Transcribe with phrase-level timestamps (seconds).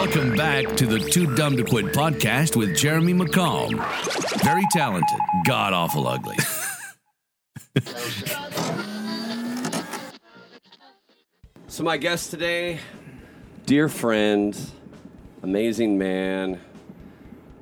[0.00, 3.74] Welcome back to the Too Dumb to Quit podcast with Jeremy McComb.
[4.44, 6.36] Very talented, god awful ugly.
[11.66, 12.78] So my guest today,
[13.66, 14.56] dear friend,
[15.42, 16.60] amazing man.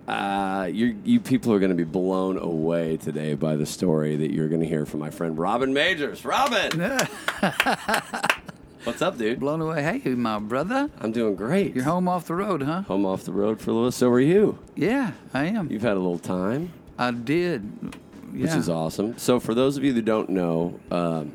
[0.07, 4.33] Uh, you you people are going to be blown away today by the story that
[4.33, 6.25] you're going to hear from my friend Robin Majors.
[6.25, 6.99] Robin,
[8.87, 9.41] what's up, dude?
[9.41, 9.83] Blown away.
[9.83, 10.89] Hey, my brother.
[11.01, 11.75] I'm doing great.
[11.75, 12.83] You're home off the road, huh?
[12.83, 13.91] Home off the road for little.
[13.91, 14.59] So are you?
[14.77, 15.71] Yeah, I am.
[15.71, 17.97] You've had a little time, I did.
[18.33, 19.19] which is awesome.
[19.19, 21.33] So for those of you that don't know, um,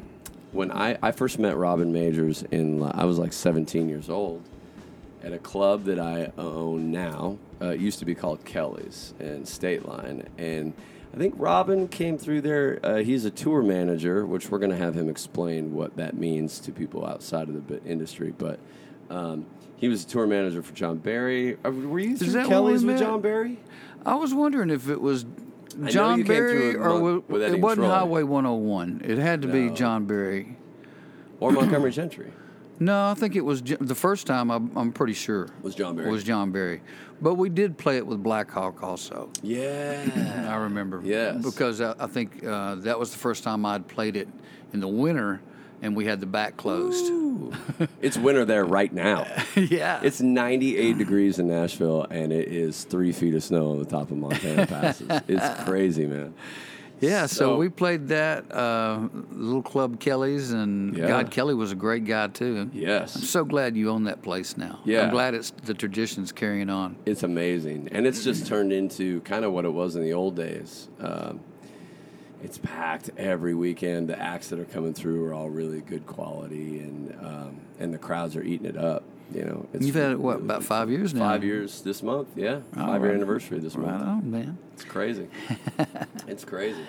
[0.53, 4.44] when I, I first met Robin Majors in I was like 17 years old
[5.22, 7.38] at a club that I own now.
[7.61, 10.73] Uh, it used to be called Kelly's in State Line, and
[11.13, 12.79] I think Robin came through there.
[12.83, 16.59] Uh, he's a tour manager, which we're going to have him explain what that means
[16.59, 18.33] to people outside of the industry.
[18.38, 18.59] But
[19.09, 21.57] um, he was a tour manager for John Berry.
[21.66, 22.99] Uh, were you through Kelly's with?
[22.99, 23.59] John Berry?
[24.05, 25.25] I was wondering if it was
[25.88, 27.93] John Berry came Berry with or it wasn't Troy.
[27.93, 29.02] Highway 101.
[29.03, 30.58] It had to be John Berry
[31.39, 32.31] Or Montgomery Gentry?
[32.81, 34.49] No, I think it was the first time.
[34.49, 36.09] I'm, I'm pretty sure Was John Berry?
[36.09, 36.81] was John Berry,
[37.21, 39.29] but we did play it with Blackhawk also.
[39.43, 40.47] Yeah.
[40.49, 40.99] I remember.
[41.03, 41.43] Yes.
[41.45, 44.27] because I, I think uh, that was the first time I'd played it
[44.73, 45.41] in the winter,
[45.83, 47.11] and we had the back closed.
[48.02, 49.27] it's winter there right now.
[49.55, 53.85] yeah, It's 98 degrees in Nashville, and it is three feet of snow on the
[53.85, 55.07] top of Montana passes.
[55.27, 56.33] It's crazy, man.
[57.02, 61.08] Yeah, so, So- we played that uh, little club Kelly's, and Yeah.
[61.08, 62.69] God Kelly was a great guy too.
[62.73, 64.80] Yes, I'm so glad you own that place now.
[64.85, 65.03] Yeah.
[65.03, 66.95] I'm glad it's the tradition's carrying on.
[67.05, 70.35] it's amazing, and it's just turned into kind of what it was in the old
[70.35, 70.88] days.
[70.99, 71.39] Um,
[72.43, 74.08] it's packed every weekend.
[74.09, 77.97] The acts that are coming through are all really good quality, and um, and the
[77.97, 79.03] crowds are eating it up.
[79.33, 81.21] You know, it's You've had it what about five years now?
[81.21, 82.59] Five years this month, yeah.
[82.75, 83.15] Oh, Five year right.
[83.15, 84.03] anniversary this Right month.
[84.03, 84.57] on, man.
[84.73, 85.27] It's crazy.
[86.27, 86.83] it's crazy.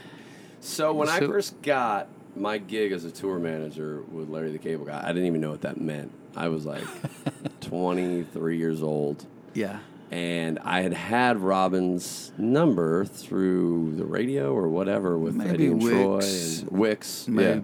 [0.60, 4.84] So when I first got my gig as a tour manager with Larry the Cable
[4.86, 6.10] Guy, I didn't even know what that meant.
[6.36, 6.84] I was like
[7.60, 9.78] 23 years old, Yeah.
[10.10, 15.80] and I had had Robin's number through the radio or whatever with Maybe Eddie and
[15.80, 16.60] Troy Wix.
[16.62, 17.60] and Wix, yeah.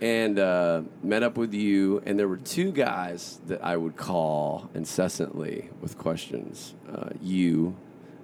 [0.00, 4.70] And uh, met up with you, and there were two guys that I would call
[4.74, 6.74] incessantly with questions.
[6.88, 7.74] Uh, you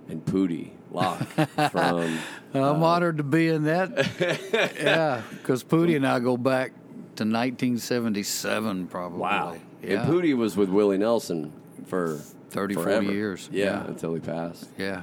[0.08, 1.26] and Poodie Locke
[1.72, 2.18] from
[2.54, 3.90] I'm honored to be in that.
[4.80, 6.70] yeah, because Poodie and I go back
[7.16, 9.18] to 1977, probably.
[9.18, 9.56] Wow.
[9.82, 10.02] Yeah.
[10.02, 11.52] And Pootie was with Willie Nelson
[11.86, 12.18] for
[12.50, 13.48] 30, 40 years.
[13.52, 13.86] Yeah, Yeah.
[13.86, 14.68] until he passed.
[14.78, 15.02] Yeah.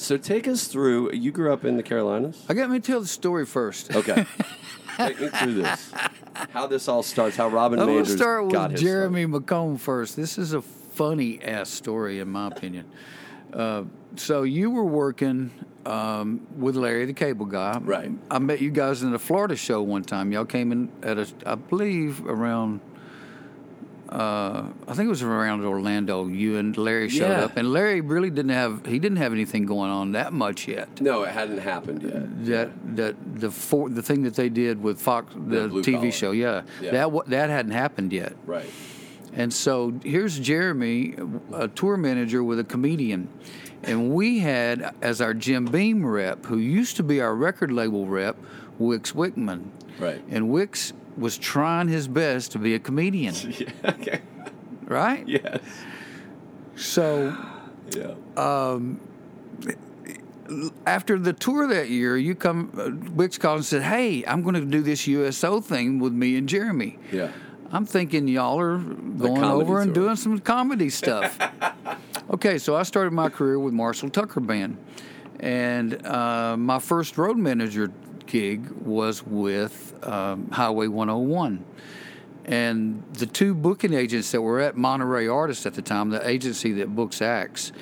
[0.00, 1.12] So take us through.
[1.12, 2.42] You grew up in the Carolinas.
[2.48, 3.94] I got me to tell the story first.
[3.94, 4.24] Okay.
[4.96, 5.92] take me through this.
[6.52, 7.36] How this all starts.
[7.36, 10.16] How Robin I'm Majors start with Jeremy McComb first.
[10.16, 12.90] This is a funny ass story, in my opinion.
[13.52, 13.84] Uh,
[14.16, 15.50] so you were working
[15.84, 17.78] um, with Larry, the cable guy.
[17.78, 18.10] Right.
[18.30, 20.32] I met you guys in a Florida show one time.
[20.32, 22.80] Y'all came in at a, I believe, around.
[24.10, 26.26] Uh, I think it was around Orlando.
[26.26, 27.44] You and Larry showed Yeah.
[27.44, 31.00] up, and Larry really didn't have he didn't have anything going on that much yet.
[31.00, 32.46] No, it hadn't happened yet.
[32.46, 36.10] That that the for, the thing that they did with Fox the, blue TV collar.
[36.10, 36.90] show, yeah, Yeah.
[36.90, 38.34] that that hadn't happened yet.
[38.46, 38.68] Right.
[39.32, 41.14] And so here's Jeremy,
[41.52, 43.28] a tour manager with a comedian.
[43.84, 48.06] And we had as our Jim Beam rep, who used to be our record label
[48.06, 48.36] rep,
[48.80, 49.66] Wix Wickman.
[50.00, 50.20] Right.
[50.28, 53.68] And Wix was trying his best to be a comedian, Yeah.
[53.84, 54.20] Okay.
[54.86, 55.26] right?
[55.28, 55.60] Yes.
[56.76, 57.36] So
[57.96, 58.14] Yeah.
[60.86, 64.64] after the tour that year, you come, Wix called and said, Hey, I'm going to
[64.64, 66.98] do this USO thing with me and Jeremy.
[67.12, 67.30] yeah.
[67.72, 70.04] I'm thinking y'all are going over and tour.
[70.06, 71.38] doing some comedy stuff.
[72.28, 74.76] okay, so I started my career with Marshall Tucker Band,
[75.38, 77.92] and uh, my first road manager
[78.30, 81.64] gig was with um, Highway 101.
[82.46, 86.72] And the two booking agents that were at Monterey Artists at the time, the agency
[86.74, 87.72] that books acts,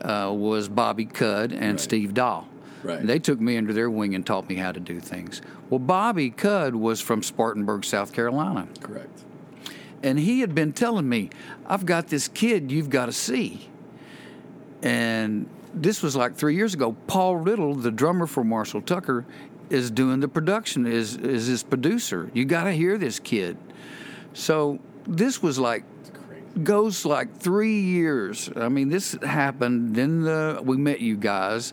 [0.00, 2.48] uh, was Bobby Cudd and Steve Dahl.
[2.82, 3.04] Right.
[3.04, 5.42] They took me under their wing and taught me how to do things.
[5.70, 8.68] Well, Bobby Cudd was from Spartanburg, South Carolina.
[8.80, 9.24] Correct.
[10.02, 11.30] And he had been telling me,
[11.66, 13.68] I've got this kid you've got to see.
[14.82, 16.96] And this was like three years ago.
[17.06, 19.26] Paul Riddle, the drummer for Marshall Tucker,
[19.70, 22.30] is doing the production, is, is his producer.
[22.34, 23.56] You got to hear this kid.
[24.32, 25.84] So this was like
[26.62, 28.50] goes like three years.
[28.56, 29.94] I mean, this happened.
[29.94, 31.72] Then the, we met you guys,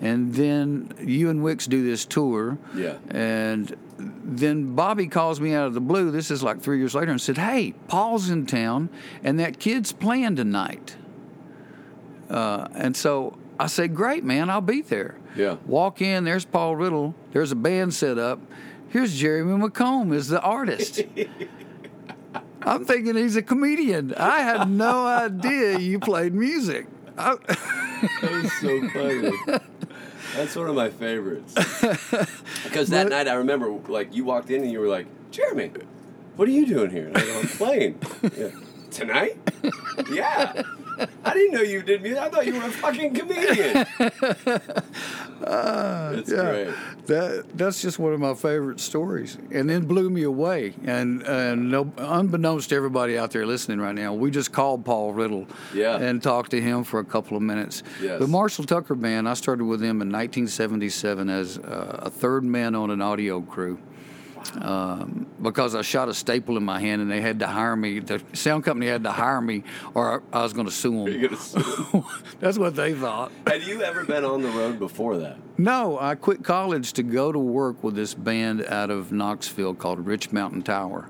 [0.00, 2.58] and then you and Wicks do this tour.
[2.74, 2.96] Yeah.
[3.10, 6.10] And then Bobby calls me out of the blue.
[6.10, 8.88] This is like three years later, and said, "Hey, Paul's in town,
[9.22, 10.96] and that kid's playing tonight."
[12.28, 15.56] Uh, and so I said, "Great, man, I'll be there." Yeah.
[15.66, 16.24] Walk in.
[16.24, 17.14] There's Paul Riddle.
[17.32, 18.40] There's a band set up.
[18.88, 21.02] Here's Jeremy McComb is the artist.
[22.62, 24.14] I'm thinking he's a comedian.
[24.14, 26.86] I had no idea you played music.
[27.18, 27.36] I,
[28.20, 29.60] That was so funny.
[30.36, 31.54] That's one of my favorites.
[32.64, 35.70] Because that But- night I remember, like, you walked in and you were like, Jeremy,
[36.36, 37.06] what are you doing here?
[37.08, 37.98] And I go, I'm playing.
[38.36, 38.48] Yeah.
[38.90, 39.38] Tonight?
[40.10, 40.62] Yeah.
[41.24, 42.22] I didn't know you did music.
[42.22, 43.86] I thought you were a fucking comedian.
[45.46, 46.72] It's great.
[47.06, 50.74] that that's just one of my favorite stories, and then blew me away.
[50.84, 55.12] And and no, unbeknownst to everybody out there listening right now, we just called Paul
[55.12, 55.96] Riddle, Yeah.
[55.98, 57.82] and talked to him for a couple of minutes.
[58.00, 58.20] Yes.
[58.20, 62.74] The Marshall Tucker Band, I started with them in 1977 as uh, a third man
[62.74, 63.78] on an audio crew.
[64.60, 67.98] Um, because I shot a staple in my hand and they had to hire me.
[68.00, 69.64] The sound company had to hire me,
[69.94, 71.36] or I was going to sue them.
[71.36, 72.04] Sue
[72.40, 73.32] That's what they thought.
[73.46, 75.38] Had you ever been on the road before that?
[75.58, 80.06] No, I quit college to go to work with this band out of Knoxville called
[80.06, 81.08] Rich Mountain Tower,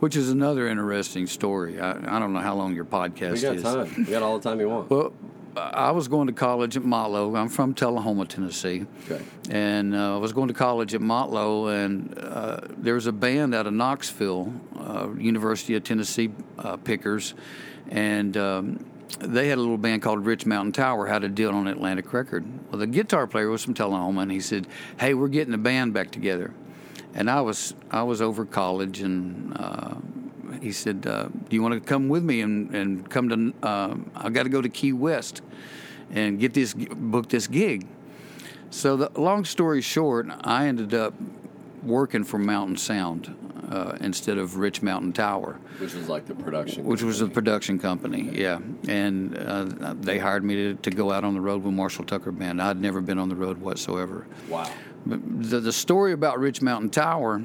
[0.00, 1.80] which is another interesting story.
[1.80, 3.62] I, I don't know how long your podcast We got is.
[3.62, 3.94] time.
[3.96, 4.90] We got all the time you want.
[4.90, 5.12] Well,
[5.58, 7.38] I was going to college at Motlow.
[7.38, 8.86] I'm from Tullahoma, Tennessee.
[9.10, 9.22] Okay.
[9.50, 13.54] And uh, I was going to college at Motlow, and uh, there was a band
[13.54, 17.34] out of Knoxville, uh, University of Tennessee uh, Pickers,
[17.90, 18.84] and um,
[19.20, 22.44] they had a little band called Rich Mountain Tower, had a deal on Atlantic Record.
[22.70, 24.66] Well, the guitar player was from Tullahoma, and he said,
[24.98, 26.52] "Hey, we're getting the band back together."
[27.14, 29.94] And I was I was over college, and uh,
[30.60, 33.66] he said, uh, "Do you want to come with me and, and come to?
[33.66, 35.42] Uh, I got to go to Key West
[36.10, 37.86] and get this book this gig."
[38.70, 41.14] So the long story short, I ended up
[41.82, 43.34] working for Mountain Sound
[43.70, 46.84] uh, instead of Rich Mountain Tower, Which was like the production.
[46.84, 47.34] which was a company.
[47.34, 48.30] production company.
[48.34, 48.58] Yeah,
[48.88, 52.32] and uh, they hired me to, to go out on the road with Marshall Tucker
[52.32, 52.60] Band.
[52.60, 54.26] I'd never been on the road whatsoever.
[54.48, 54.70] Wow.
[55.06, 55.20] But
[55.50, 57.42] The, the story about Rich Mountain Tower,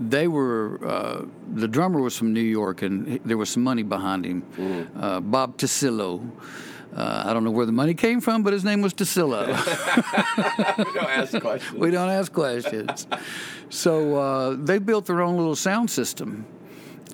[0.00, 4.24] they were, uh, the drummer was from New York and there was some money behind
[4.24, 4.88] him.
[4.98, 6.28] Uh, Bob Tassillo.
[6.96, 9.46] Uh, I don't know where the money came from, but his name was Tassillo.
[10.78, 11.78] We don't ask questions.
[11.78, 13.06] we don't ask questions.
[13.68, 16.46] so uh, they built their own little sound system.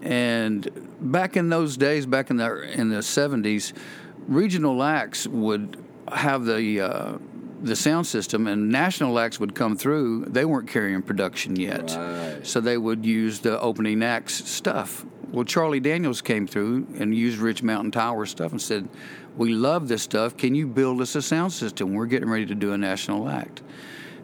[0.02, 0.68] And
[1.00, 3.72] back in those days, back in the in the seventies,
[4.28, 5.76] regional acts would
[6.12, 7.18] have the uh,
[7.62, 10.26] the sound system, and national acts would come through.
[10.26, 12.46] They weren't carrying production yet, Right.
[12.46, 15.04] so they would use the opening acts stuff.
[15.32, 18.88] Well, Charlie Daniels came through and used Rich Mountain Tower stuff and said,
[19.36, 20.36] "We love this stuff.
[20.36, 21.94] Can you build us a sound system?
[21.94, 23.62] We're getting ready to do a national act."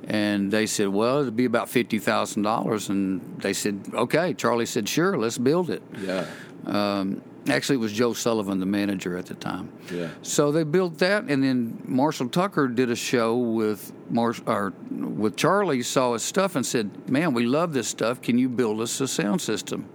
[0.04, 2.88] And they said, well, it'd be about $50,000.
[2.90, 4.34] And they said, okay.
[4.34, 5.80] Charlie said, sure, let's build it.
[6.00, 6.26] Yeah.
[6.66, 9.70] Um, actually, it was Joe Sullivan, the manager at the time.
[9.92, 10.08] Yeah.
[10.22, 15.36] So they built that, and then Marshall Tucker did a show with Marsh, or with
[15.36, 18.20] Charlie, saw his stuff, and said, "Man, we love this stuff.
[18.22, 19.86] Can you build us a sound system?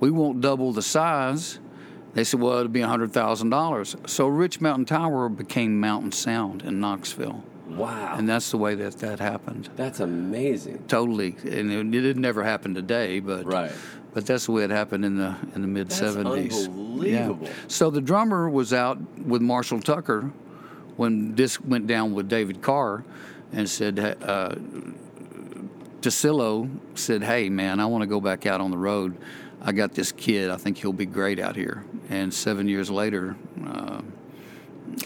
[0.00, 1.58] We won't double the size."
[2.14, 6.62] They said, "Well, it'll be hundred thousand dollars." So Rich Mountain Tower became Mountain Sound
[6.62, 8.14] in Knoxville, Wow.
[8.16, 9.68] and that's the way that that happened.
[9.76, 10.84] That's amazing.
[10.88, 13.70] Totally, and it, it never happen today, but Right.
[14.16, 16.68] But that's the way it happened in the in the mid seventies.
[16.68, 17.50] unbelievable.
[17.68, 20.32] So the drummer was out with Marshall Tucker
[20.96, 23.04] when this went down with David Carr,
[23.52, 24.54] and said, uh,
[26.00, 29.18] Tasillo said, "Hey man, I want to go back out on the road.
[29.60, 30.48] I got this kid.
[30.48, 33.36] I think he'll be great out here." And seven years later.
[33.66, 34.00] Uh,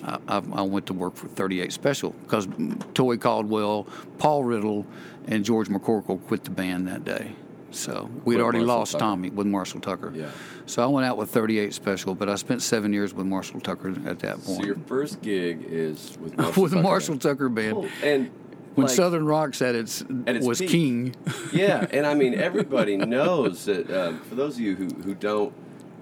[0.05, 2.47] I, I I went to work for 38 Special because
[2.95, 4.87] Toy Caldwell, Paul Riddle,
[5.27, 7.33] and George McCorkle quit the band that day.
[7.71, 9.01] So we'd With already Marshall lost Tucker.
[9.05, 10.13] Tommy with Marshall Tucker.
[10.15, 10.31] Yeah.
[10.67, 13.91] So I went out with 38 Special, but I spent seven years with Marshall Tucker
[14.07, 14.61] at that point.
[14.61, 16.89] So your first gig is with Marshall with the Tucker.
[16.89, 17.75] Marshall Tucker Band.
[17.75, 17.89] Cool.
[18.03, 18.31] And
[18.75, 20.71] When like, Southern Rocks at its, its was peak.
[20.71, 21.15] king.
[21.53, 23.91] yeah, and I mean everybody knows that.
[23.91, 25.53] Um, for those of you who, who don't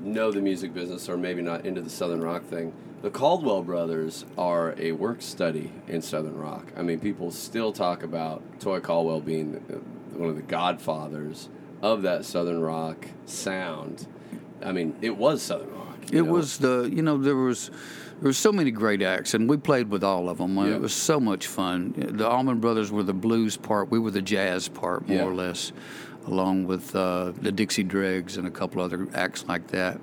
[0.01, 2.73] know the music business or maybe not into the Southern Rock thing,
[3.03, 6.67] the Caldwell brothers are a work study in Southern Rock.
[6.77, 9.77] I mean, people still talk about Toy Caldwell being uh,
[10.19, 11.49] one of the godfathers
[11.81, 14.07] of that Southern Rock sound.
[14.63, 15.99] I mean, it was Southern Rock.
[16.13, 16.33] It know?
[16.33, 17.71] was the you know there was
[18.21, 20.57] there was so many great acts and we played with all of them.
[20.57, 20.75] Yeah.
[20.75, 21.95] It was so much fun.
[21.97, 25.25] The Allman Brothers were the blues part, we were the jazz part more Yeah.
[25.25, 25.73] or less.
[26.27, 29.99] along with uh, the Dixie Dregs and a couple other acts like that.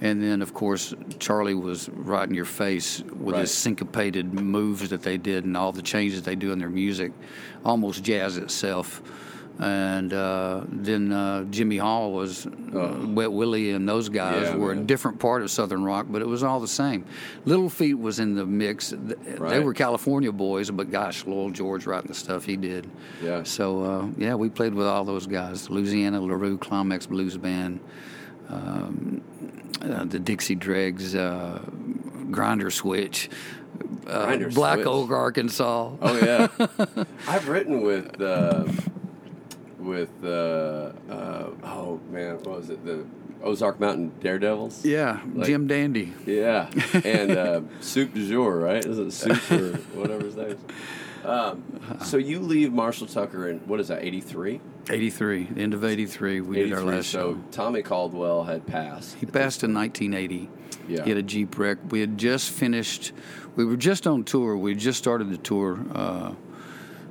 [0.00, 3.42] And then, of course, Charlie was right in your face with Right.
[3.42, 7.12] his syncopated moves that they did and all the changes they do in their music,
[7.64, 9.00] almost jazz itself.
[9.60, 14.70] And uh, then uh, Jimmy Hall was uh, Wet Willie and those guys Yeah, were
[14.70, 17.04] a different part of Southern rock, but it was all the same.
[17.44, 18.90] Little Feat was in the mix.
[18.90, 22.88] Th- They were California boys, but gosh, Lowell George writing the stuff he did.
[23.20, 23.42] Yeah.
[23.42, 27.80] So uh, yeah, we played with all those guys: Louisiana LeRoux Climax Blues Band,
[28.50, 29.22] um,
[29.82, 31.58] uh, the Dixie Dregs, uh,
[32.30, 33.28] Grinder Switch,
[34.06, 34.86] uh, Grinder Black Switch.
[34.86, 35.90] Oak, Arkansas.
[36.00, 36.46] Oh yeah,
[37.26, 38.64] I've written with uh,
[39.88, 42.84] with uh, uh, oh man, what was it?
[42.84, 43.04] The
[43.42, 44.84] Ozark Mountain Daredevils.
[44.84, 46.12] Yeah, Like- Jim Dandy.
[46.26, 46.70] Yeah,
[47.04, 48.84] and uh, Soup du jour, right?
[48.84, 50.58] Is it Soup or whatever his name is?
[51.24, 51.62] Um,
[52.04, 54.02] so you leave Marshall Tucker in what is that?
[54.04, 54.60] Eighty three.
[54.90, 57.40] 83, the end of 83, we did our last So show.
[57.50, 59.16] Tommy Caldwell had passed.
[59.16, 60.48] He passed in 1980.
[60.88, 61.02] Yeah.
[61.04, 61.76] He had a Jeep wreck.
[61.90, 63.12] We had just finished,
[63.54, 64.56] we were just on tour.
[64.56, 65.78] We just started the tour.
[65.94, 66.32] Uh,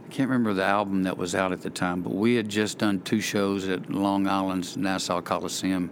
[0.08, 2.78] I can't remember the album that was out at the time, but we had just
[2.78, 5.90] done two shows at Long Island's Nassau Coliseum.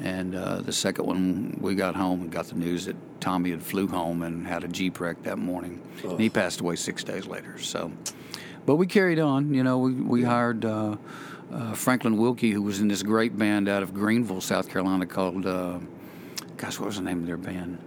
[0.00, 3.62] And uh, the second one, we got home and got the news that Tommy had
[3.62, 5.80] flew home and had a Jeep wreck that morning.
[6.12, 7.58] And he passed away six days later.
[7.58, 7.92] So,
[8.64, 9.52] but we carried on.
[9.52, 10.96] You know, we, we hired uh,
[11.52, 15.46] uh, Franklin Wilkie, who was in this great band out of Greenville, South Carolina, called,
[15.46, 15.78] uh,
[16.56, 17.78] gosh, what was the name of their band?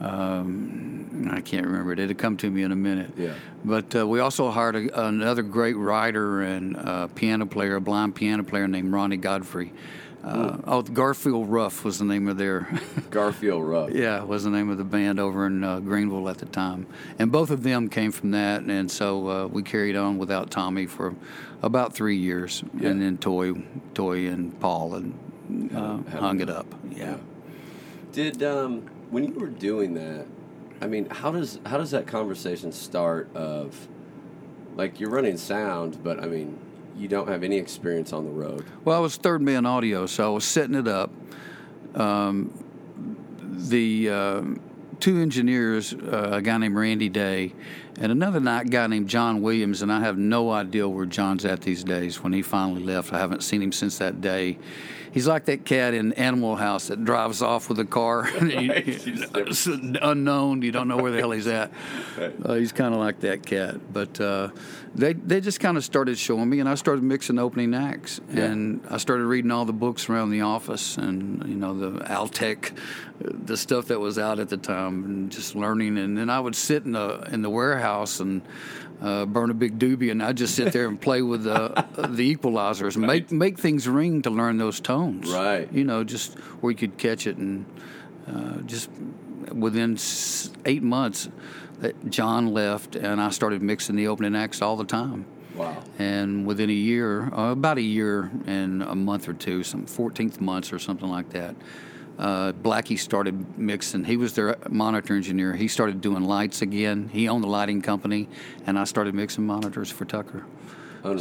[0.00, 1.98] Um, I can't remember it.
[1.98, 3.10] It'll come to me in a minute.
[3.16, 3.34] Yeah.
[3.64, 8.14] But uh, we also hired a, another great writer and uh, piano player, a blind
[8.14, 9.72] piano player named Ronnie Godfrey.
[10.22, 12.60] Uh, oh, Garfeel Ruff was the name of their.
[13.10, 13.90] Garfeel Ruff.
[13.90, 16.86] Yeah, was the name of the band over in uh, Greenville at the time,
[17.18, 20.86] and both of them came from that, and so uh, we carried on without Tommy
[20.86, 21.14] for
[21.62, 22.88] about three years, Yeah.
[22.88, 23.52] and then Toy,
[23.92, 26.66] Toy and Paul and uh, hung it up.
[26.90, 27.18] Yeah.
[28.12, 30.26] Did um, when you were doing that?
[30.80, 33.34] I mean, how does how does that conversation start?
[33.34, 33.88] Of
[34.76, 36.58] like you're running sound, but I mean,
[36.96, 38.66] you don't have any experience on the road.
[38.84, 41.10] Well, I was third man audio, so I was setting it up.
[41.94, 42.52] Um,
[43.40, 44.42] the uh,
[45.00, 47.54] two engineers, uh, a guy named Randy Day,
[48.00, 51.60] and another ni- guy named John Williams, and I have no idea where John's at
[51.62, 52.22] these days.
[52.22, 54.58] When he finally left, I haven't seen him since that day.
[55.12, 58.28] He's like that cat in Animal House that drives off with a car.
[58.40, 58.84] Right.
[58.86, 60.62] You just never- It's unknown.
[60.62, 61.70] You don't know where the hell he's at.
[62.44, 63.76] Uh, he's kind of like that cat.
[63.92, 64.48] But uh,
[64.94, 68.44] they they just kind of started showing me, and I started mixing opening acts, Yeah.
[68.46, 72.72] and I started reading all the books around the office, and you know the Altec,
[72.72, 75.96] uh, the stuff that was out at the time, and just learning.
[75.98, 77.83] And then I would sit in the in the warehouse
[78.20, 78.42] and.
[79.02, 82.34] Uh, burn a big doobie, and I'd just sit there and play with the the
[82.34, 85.30] equalizers, and make make things ring to learn those tones.
[85.30, 85.70] Right.
[85.72, 87.66] You know, just where you could catch it, and
[88.26, 88.88] uh, just
[89.52, 89.98] within
[90.64, 91.28] eight months,
[91.80, 95.26] that John left, and I started mixing the opening acts all the time.
[95.54, 95.82] Wow.
[95.98, 100.40] And within a year, uh, about a year and a month or two, some 14th
[100.40, 101.54] months or something like that,
[102.18, 104.04] uh, Blackie started mixing.
[104.04, 105.54] He was their monitor engineer.
[105.54, 107.08] He started doing lights again.
[107.12, 108.28] He owned the lighting company,
[108.66, 110.44] and I started mixing monitors for Tucker.
[111.02, 111.18] Unreal.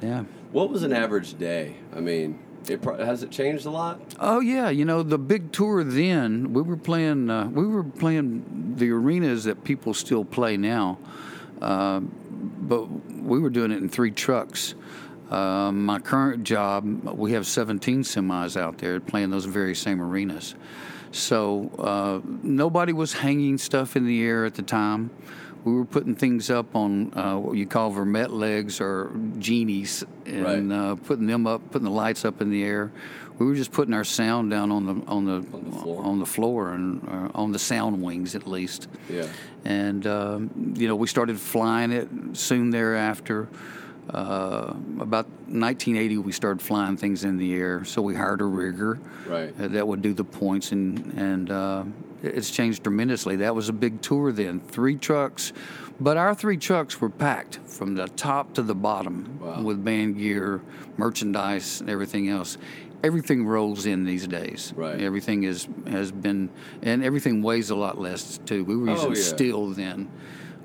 [0.00, 0.24] So, yeah.
[0.50, 1.76] What was an average day?
[1.94, 4.00] I mean, it pro- has it changed a lot?
[4.20, 6.52] Oh yeah, you know the big tour then.
[6.52, 7.30] We were playing.
[7.30, 10.98] Uh, we were playing the arenas that people still play now,
[11.60, 12.86] uh, but
[13.22, 14.74] we were doing it in three trucks.
[15.32, 16.84] Uh, my current job,
[17.14, 20.54] we have 17 semis out there playing those very same arenas.
[21.10, 25.10] So uh, nobody was hanging stuff in the air at the time.
[25.64, 30.70] We were putting things up on uh, what you call Vermette legs or genies, and
[30.70, 30.76] Right.
[30.78, 32.92] uh, putting them up, putting the lights up in the air.
[33.38, 36.04] We were just putting our sound down on the on the On the floor.
[36.04, 38.88] on the floor and uh, on the sound wings at least.
[39.08, 39.26] Yeah.
[39.64, 43.48] And um, you know, we started flying it soon thereafter.
[44.10, 47.84] Uh, about 1980, we started flying things in the air.
[47.84, 49.54] So we hired a rigger Right.
[49.60, 51.84] uh, that would do the points, and and uh,
[52.22, 53.36] it's changed tremendously.
[53.36, 55.52] That was a big tour then, three trucks,
[56.00, 59.62] but our three trucks were packed from the top to the bottom Wow.
[59.62, 60.60] with band gear,
[60.96, 62.58] merchandise, and everything else.
[63.04, 64.72] Everything rolls in these days.
[64.76, 65.00] Right.
[65.00, 66.50] Everything is has been,
[66.82, 68.64] and everything weighs a lot less too.
[68.64, 69.22] We were Oh, using yeah.
[69.22, 70.08] steel then,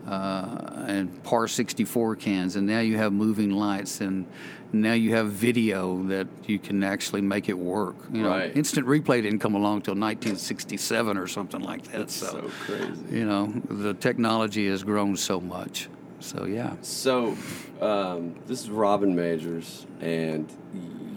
[0.08, 4.26] uh, and par 64 cans, and now you have moving lights, and
[4.74, 7.96] now you have video that you can actually make it work.
[8.12, 8.56] You know, Right.
[8.56, 11.98] instant replay didn't come along till 1967 or something like that.
[11.98, 12.92] That's so crazy.
[13.12, 15.90] you know, the technology has grown so much.
[16.20, 16.74] So yeah.
[16.82, 17.36] So,
[17.80, 20.52] um, this is Robin Majors, and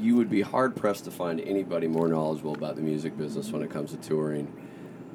[0.00, 3.62] you would be hard pressed to find anybody more knowledgeable about the music business when
[3.62, 4.52] it comes to touring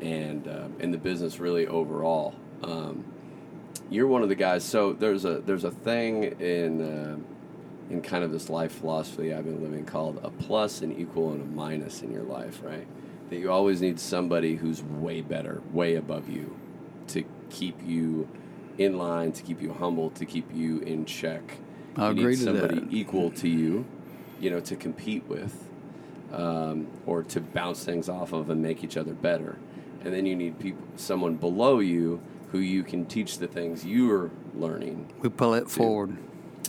[0.02, 2.34] and uh, in the business really overall.
[2.64, 3.06] Um,
[3.90, 4.64] you're one of the guys.
[4.64, 7.18] So there's a there's a thing in uh,
[7.90, 11.42] in kind of this life philosophy I've been living called a plus, an equal, and
[11.42, 12.88] a minus in your life, right?
[13.30, 16.58] That you always need somebody who's way better, way above you,
[17.08, 18.28] to keep you
[18.78, 21.58] in line, to keep you humble, to keep you in check.
[21.96, 22.94] I you agree need somebody that.
[22.94, 23.86] equal to you,
[24.40, 25.70] you know, to compete with,
[26.34, 29.58] um, or to bounce things off of and make each other better.
[30.04, 32.22] And then you need people, someone below you
[32.52, 35.12] who you can teach the things you're learning.
[35.22, 36.18] We pull it forward.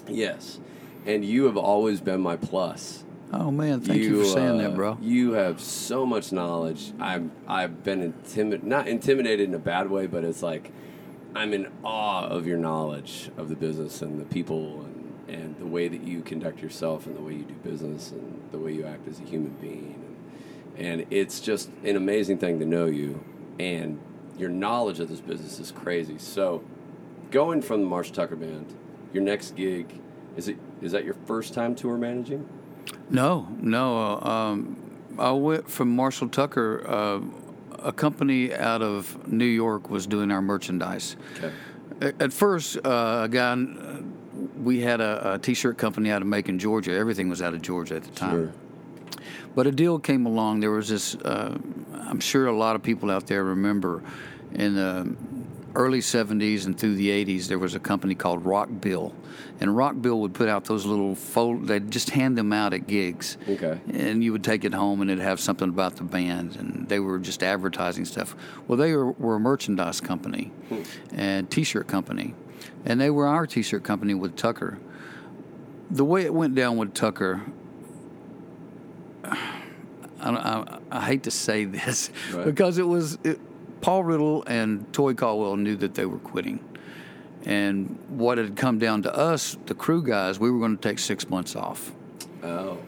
[0.09, 0.61] Yes,
[1.05, 3.05] and you have always been my plus.
[3.33, 4.99] Oh man, thank you, for saying uh, that, bro.
[5.01, 6.93] You have so much knowledge.
[7.01, 10.71] I'm I've been intimi- not intimidated in a bad way, but it's like
[11.35, 15.67] I'm in awe of your knowledge of the business and the people and, and the
[15.67, 18.87] way that you conduct yourself and the way you do business and the way you
[18.87, 20.03] act as a human being.
[20.77, 23.23] And, and it's just an amazing thing to know you
[23.59, 24.01] and
[24.39, 26.19] your knowledge of this business is crazy.
[26.19, 26.63] So
[27.31, 28.67] going from the Marshall Tucker Band,
[29.13, 30.01] your next gig,
[30.37, 32.49] is it is that your first time tour managing?
[33.11, 33.99] No, no.
[33.99, 34.77] uh, Um,
[35.19, 36.85] I went from Marshall Tucker.
[36.87, 37.21] Uh,
[37.79, 41.17] a company out of New York was doing our merchandise.
[41.37, 41.53] Okay.
[42.01, 43.57] At at first, uh, a guy,
[44.63, 46.93] we had a, a T-shirt company out of Macon, Georgia.
[46.93, 48.53] Everything was out of Georgia at the time.
[48.53, 48.53] Sure.
[49.55, 50.61] But a deal came along.
[50.61, 51.15] There was this.
[51.15, 51.57] Uh,
[52.07, 54.03] I'm sure a lot of people out there remember,
[54.53, 55.17] in the
[55.75, 59.15] early '70s and through the '80s, there was a company called Rock Bill,
[59.61, 61.67] and Rock Bill would put out those little fold.
[61.67, 63.37] They'd just hand them out at gigs.
[63.49, 63.81] Okay.
[63.93, 67.01] And you would take it home, and it'd have something about the band, and they
[67.01, 68.35] were just advertising stuff.
[68.69, 70.83] Well, they were, were a merchandise company, hmm.
[71.13, 72.35] and T-shirt company,
[72.85, 74.79] and they were our T-shirt company with Tucker.
[75.91, 77.43] The way it went down with Tucker,
[80.21, 82.45] I, I, I hate to say this Right.
[82.45, 83.39] because it was it,
[83.81, 86.61] Paul Riddle and Toy Caldwell knew that they were quitting,
[87.45, 90.99] and what had come down to us, the crew guys, we were going to take
[90.99, 91.93] six months off,
[92.43, 92.79] Oh.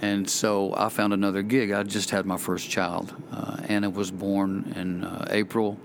[0.00, 1.70] and so I found another gig.
[1.70, 3.14] I just had my first child.
[3.32, 5.78] Uh, Anna was born in uh, April.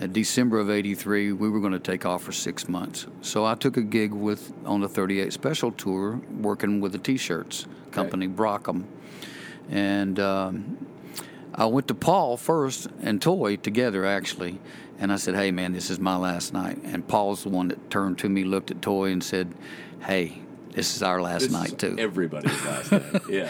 [0.00, 3.06] In December of '83, we were going to take off for six months.
[3.20, 7.66] So I took a gig with on the 38 Special tour, working with the T-shirts
[7.92, 8.84] company Brockum,
[9.70, 10.86] and um,
[11.54, 14.58] I went to Paul first and Toy together actually,
[14.98, 17.90] and I said, "Hey man, this is my last night." And Paul's the one that
[17.90, 19.54] turned to me, looked at Toy, and said,
[20.00, 20.38] "Hey,
[20.72, 23.22] this is our last This night is too." Everybody's last night.
[23.28, 23.48] Yeah.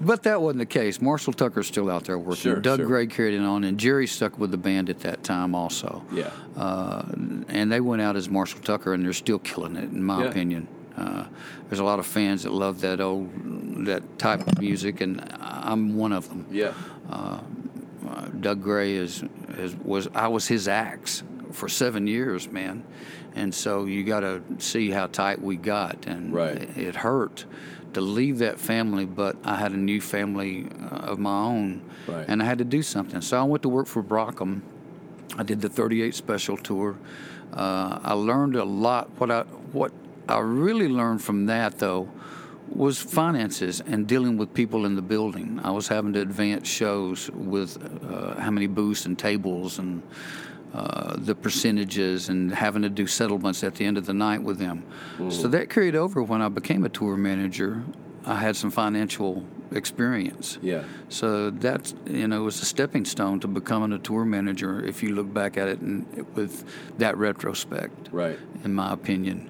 [0.00, 1.00] But that wasn't the case.
[1.02, 2.36] Marshall Tucker's still out there working.
[2.40, 2.86] Sure, Doug sure.
[2.86, 6.04] Gray carried it on, and Jerry stuck with the band at that time also.
[6.12, 6.30] Yeah.
[6.56, 7.02] Uh,
[7.48, 10.30] and they went out as Marshall Tucker, and they're still killing it, in my Yeah.
[10.30, 10.68] opinion.
[10.98, 11.26] Uh,
[11.68, 13.30] there's a lot of fans that love that old,
[13.86, 16.46] that type of music, and I'm one of them.
[16.50, 16.72] Yeah.
[17.10, 17.40] Uh,
[18.40, 19.22] Doug Gray is,
[19.56, 22.84] is was I was his axe for seven years, man,
[23.34, 26.56] and so you got to see how tight we got, and Right.
[26.56, 27.44] it, it hurt
[27.94, 32.24] to leave that family, but I had a new family uh, of my own, Right.
[32.28, 33.20] and I had to do something.
[33.20, 34.60] So I went to work for Brockum.
[35.36, 36.96] I did the 38 special tour.
[37.52, 39.08] Uh, I learned a lot.
[39.18, 39.92] What I what
[40.28, 42.08] I really learned from that though
[42.68, 45.58] was finances and dealing with people in the building.
[45.64, 50.02] I was having to advance shows with uh, how many booths and tables and
[50.74, 54.58] uh, the percentages and having to do settlements at the end of the night with
[54.58, 54.84] them.
[55.30, 57.82] So that carried over when I became a tour manager.
[58.26, 60.58] I had some financial experience.
[60.60, 60.84] Yeah.
[61.08, 64.84] So that you know was a stepping stone to becoming a tour manager.
[64.84, 66.64] If you look back at it and with
[66.98, 68.38] that retrospect, Right.
[68.62, 69.48] in my opinion,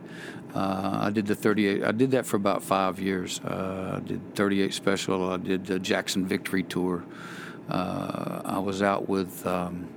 [0.59, 1.85] uh, I did the 38.
[1.85, 3.41] I did that for about five years.
[3.45, 5.31] Uh, I did 38 special.
[5.31, 7.05] I did the Jackson Victory tour.
[7.69, 9.47] Uh, I was out with.
[9.47, 9.89] Um,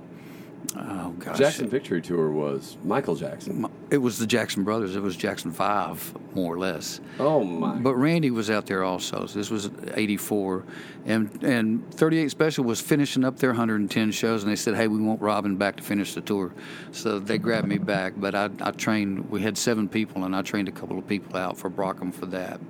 [0.76, 3.66] oh gosh, Jackson Victory Tour was Michael Jackson.
[3.90, 4.96] It was the Jackson Brothers.
[4.96, 7.00] It was Jackson Five, more or less.
[7.18, 7.76] Oh my.
[7.76, 9.26] But Randy was out there also.
[9.26, 10.64] So this was '84,
[11.06, 15.00] and and 38 Special was finishing up their 110 shows, and they said, "Hey, we
[15.00, 16.52] want Robin back to finish the tour."
[16.90, 18.14] So they grabbed me back.
[18.16, 19.30] But I, I trained.
[19.30, 22.26] We had seven people, and I trained a couple of people out for Brockum for
[22.26, 22.60] that.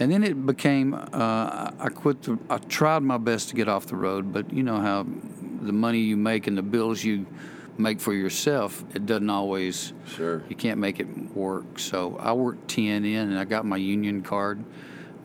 [0.00, 0.94] And then it became.
[0.94, 2.22] Uh, I quit.
[2.22, 5.06] The, I tried my best to get off the road, but you know how
[5.62, 7.26] the money you make and the bills you
[7.78, 10.42] make for yourself, it doesn't always Sure.
[10.48, 11.78] you can't make it work.
[11.78, 14.62] So I worked 10 in and I got my union card.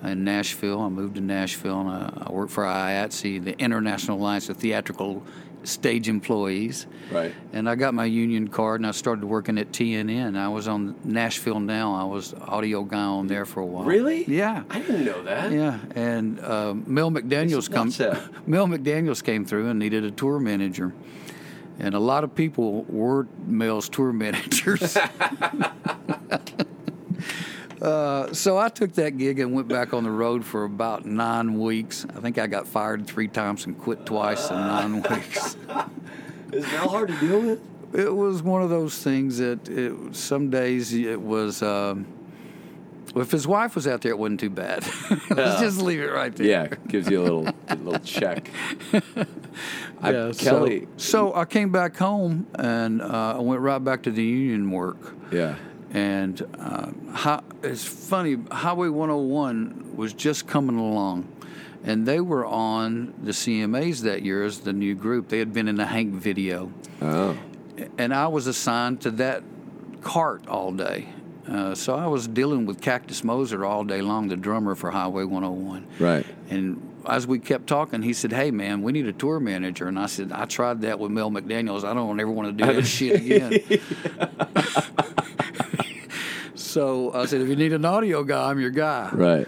[0.03, 0.81] in Nashville.
[0.81, 5.23] I moved to Nashville and I, I worked for IATSE, the International Alliance of Theatrical
[5.63, 6.87] Stage Employees.
[7.11, 7.33] Right.
[7.53, 10.37] And I got my union card and I started working at TNN.
[10.37, 11.95] I was on Nashville Now.
[11.95, 13.83] I was audio guy on there for a while.
[13.83, 14.25] Really?
[14.25, 14.63] Yeah.
[14.69, 15.51] I didn't know that.
[15.51, 17.87] Yeah, and uh, Mel McDaniel's come.
[18.47, 20.93] Mel McDaniel's came through and needed a tour manager,
[21.79, 24.97] and a lot of people were Mel's tour managers.
[27.87, 31.59] uh, so I took that gig and went back on the road for about nine
[31.59, 32.05] weeks.
[32.15, 35.55] I think I got fired three times and quit twice in nine weeks.
[36.51, 37.61] Is Mel hard to deal with?
[37.93, 41.61] It was one of those things that it, some days it was.
[41.63, 42.05] Um,
[43.15, 44.85] if his wife was out there, it wasn't too bad.
[45.29, 46.45] Let's just leave it right there.
[46.45, 48.51] Yeah, gives you a little a little check.
[50.01, 50.87] I, Yeah, so- Kelly.
[50.97, 54.97] So, I came back home and uh, I went right back to the union work.
[55.31, 55.55] Yeah.
[55.97, 61.27] And uh, how, it's funny, Highway 101 was just coming along.
[61.83, 65.29] And they were on the CMAs that year as the new group.
[65.29, 66.71] They had been in the Hank video.
[67.01, 67.35] Oh.
[67.97, 69.41] And I was assigned to that
[70.01, 71.09] cart all day.
[71.49, 75.23] Uh, so I was dealing with Cactus Moser all day long, the drummer for Highway
[75.23, 75.87] 101.
[75.97, 76.27] Right.
[76.51, 79.97] And as we kept talking, he said, "Hey, man, we need a tour manager." And
[79.97, 81.85] I said, "I tried that with Mel McDaniel's.
[81.85, 83.61] I don't ever want to do that shit again."
[86.77, 89.47] so I said, "If you need an audio guy, I'm your guy." Right.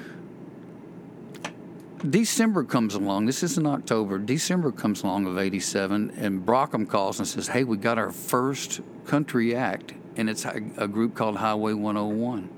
[2.10, 3.28] December comes along.
[3.28, 4.18] This is in October.
[4.18, 8.82] December comes along of '87, and Brockum calls and says, "Hey, we got our first
[9.06, 12.50] country act, and it's a, a group called Highway 101."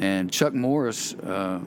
[0.00, 1.60] And Chuck Morris uh,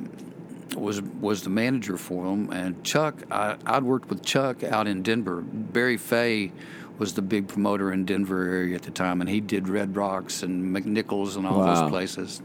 [0.76, 2.52] was was the manager for them.
[2.52, 5.40] And Chuck, I, I'd worked with Chuck out in Denver.
[5.40, 6.52] Barry Fey
[6.98, 10.44] was the big promoter in Denver area at the time, and he did Red Rocks
[10.44, 11.82] and McNichols and all Wow.
[11.82, 12.42] those places.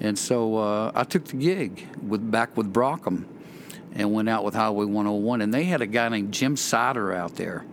[0.00, 3.24] And so uh, I took the gig with back with Brockum
[3.94, 5.40] and went out with Highway 101.
[5.42, 7.64] And they had a guy named Jim Sider out there.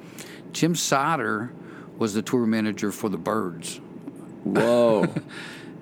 [0.51, 1.51] Jim Sider
[1.97, 3.79] was the tour manager for the Byrds.
[4.43, 5.07] Whoa.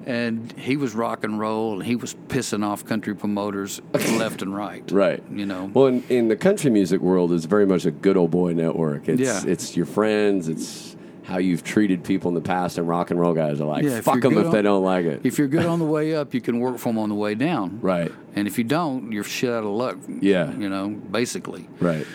[0.08, 4.56] And he was rock and roll, and he was pissing off country promoters left and
[4.56, 4.90] right.
[4.90, 5.22] right.
[5.30, 5.70] You know.
[5.74, 9.10] Well, in, in the country music world, it's very much a good old boy network.
[9.10, 9.42] It's Yeah.
[9.46, 10.48] it's your friends.
[10.48, 13.84] It's how you've treated people in the past, and rock and roll guys are like,
[13.84, 15.26] Yeah, fuck them if on- they don't like it.
[15.26, 17.36] If you're good on the way up, you can work for them on the way
[17.36, 17.80] down.
[17.82, 18.10] right.
[18.34, 19.98] And if you don't, you're shit out of luck.
[20.22, 20.56] Yeah.
[20.56, 21.68] You know, basically.
[21.82, 22.08] Right.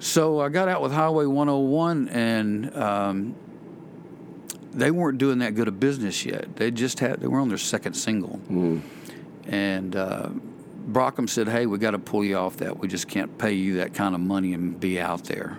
[0.00, 3.36] So I got out with Highway 101, and um,
[4.72, 6.56] they weren't doing that good a business yet.
[6.56, 8.40] They just had they were on their second single,
[9.46, 10.28] and uh,
[10.90, 12.78] Brockum said, "Hey, we got to pull you off that.
[12.78, 15.58] We just can't pay you that kind of money and be out there."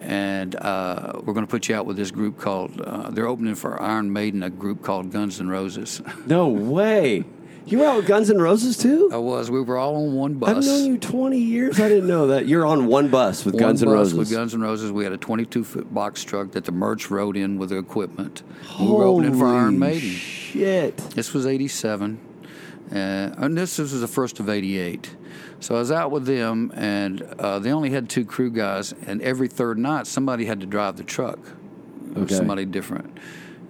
[0.00, 2.80] And uh, we're going to put you out with this group called.
[2.80, 6.00] Uh, they're opening for Iron Maiden, a group called Guns N' Roses.
[6.26, 7.24] No way.
[7.66, 9.10] You were out with Guns N' Roses too?
[9.12, 9.50] I was.
[9.50, 10.48] We were all on one bus.
[10.56, 11.78] I've known you 20 years.
[11.78, 12.46] I didn't know that.
[12.46, 14.14] You're on one bus with One Guns N' Roses.
[14.14, 17.36] With Guns N' Roses, we had a 22 foot box truck that the merch rode
[17.36, 18.42] in with the equipment.
[18.78, 20.10] we were opening for Iron Holy Maiden.
[20.10, 20.96] Shit.
[20.96, 22.18] This was 87.
[22.90, 25.14] Uh, and this, this was the first of 88.
[25.60, 29.22] So I was out with them, and uh, they only had two crew guys, and
[29.22, 31.38] every third night, somebody had to drive the truck.
[32.16, 32.34] Okay.
[32.34, 33.16] Somebody different.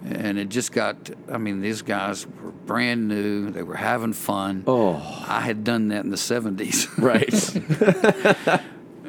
[0.03, 3.51] And it just got, I mean, these guys were brand new.
[3.51, 4.63] They were having fun.
[4.65, 4.95] Oh.
[5.27, 6.87] I had done that in the 70s.
[7.01, 8.67] Right.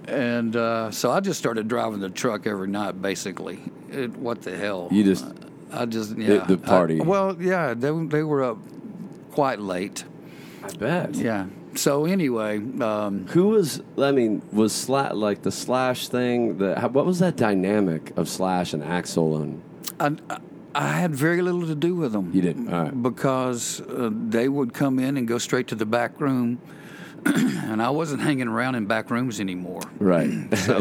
[0.08, 3.60] And uh, so I just started driving the truck every night, basically.
[3.90, 4.88] It, what the hell?
[4.90, 5.24] You just-
[5.72, 6.44] I just yeah.
[6.44, 7.00] the party.
[7.00, 8.58] I- well, yeah, they they were up
[9.30, 10.04] quite late.
[10.62, 11.14] I bet.
[11.14, 11.46] Yeah.
[11.74, 13.80] So anyway, um, Who was?
[13.96, 16.58] I mean, was Slash like the Slash thing?
[16.58, 19.60] The how, what was that dynamic of Slash and Axl?
[19.98, 20.38] And I,
[20.74, 22.30] I had very little to do with them.
[22.32, 22.72] You didn't?
[22.72, 23.02] All right.
[23.02, 26.60] Because uh, they would come in and go straight to the back room,
[27.26, 29.82] and I wasn't hanging around in back rooms anymore.
[29.98, 30.76] right, so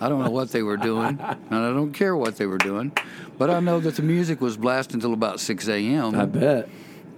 [0.00, 2.92] I don't know what they were doing, and I don't care what they were doing,
[3.38, 6.14] but I know that the music was blasting until about 6 a.m.
[6.14, 6.68] I bet.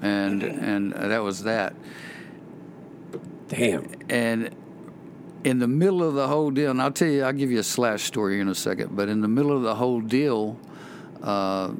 [0.02, 1.74] and and that was that.
[3.48, 3.90] Damn.
[4.08, 4.54] And
[5.42, 7.64] in the middle of the whole deal, and I'll tell you, I'll give you a
[7.64, 8.94] slash story in a second.
[8.94, 10.56] But in the middle of the whole deal,
[11.22, 11.72] uh,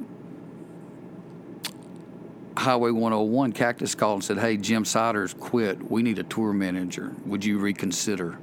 [2.57, 5.89] Highway 101, Cactus called and said, "Hey, Jim Siders quit.
[5.89, 7.13] We need a tour manager.
[7.25, 8.37] Would you reconsider?"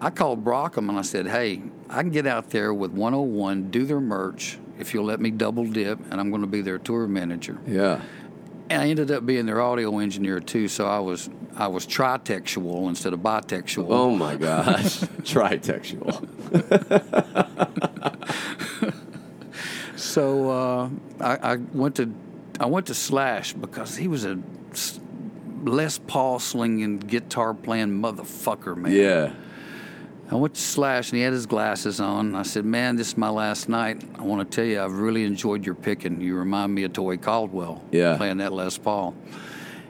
[0.00, 3.84] I called Brockum and I said, "Hey, I can get out there with 101, do
[3.84, 7.06] their merch if you'll let me double dip, and I'm going to be their tour
[7.06, 8.00] manager." Yeah.
[8.70, 12.88] And I ended up being their audio engineer too, so I was I was tritextual
[12.88, 13.86] instead of bitextual.
[13.88, 15.00] Oh my gosh.
[15.22, 16.24] Tritextual.
[20.18, 20.88] So uh,
[21.20, 22.12] I, I went to
[22.58, 24.36] I went to Slash because he was a
[25.62, 28.90] Les Paul slinging, guitar playing motherfucker, man.
[28.90, 29.32] Yeah.
[30.28, 32.34] I went to Slash and he had his glasses on.
[32.34, 34.02] I said, Man, this is my last night.
[34.18, 36.20] I want to tell you, I've really enjoyed your picking.
[36.20, 38.16] You remind me of Toy Caldwell Yeah.
[38.16, 39.14] playing that Les Paul.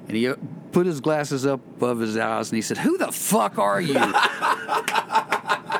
[0.08, 0.36] And he uh,
[0.72, 3.94] put his glasses up above his eyes and he said, Who the fuck are you?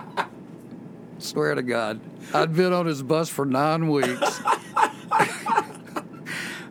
[1.18, 2.00] Swear to God.
[2.32, 4.40] I'd been on his bus for nine weeks.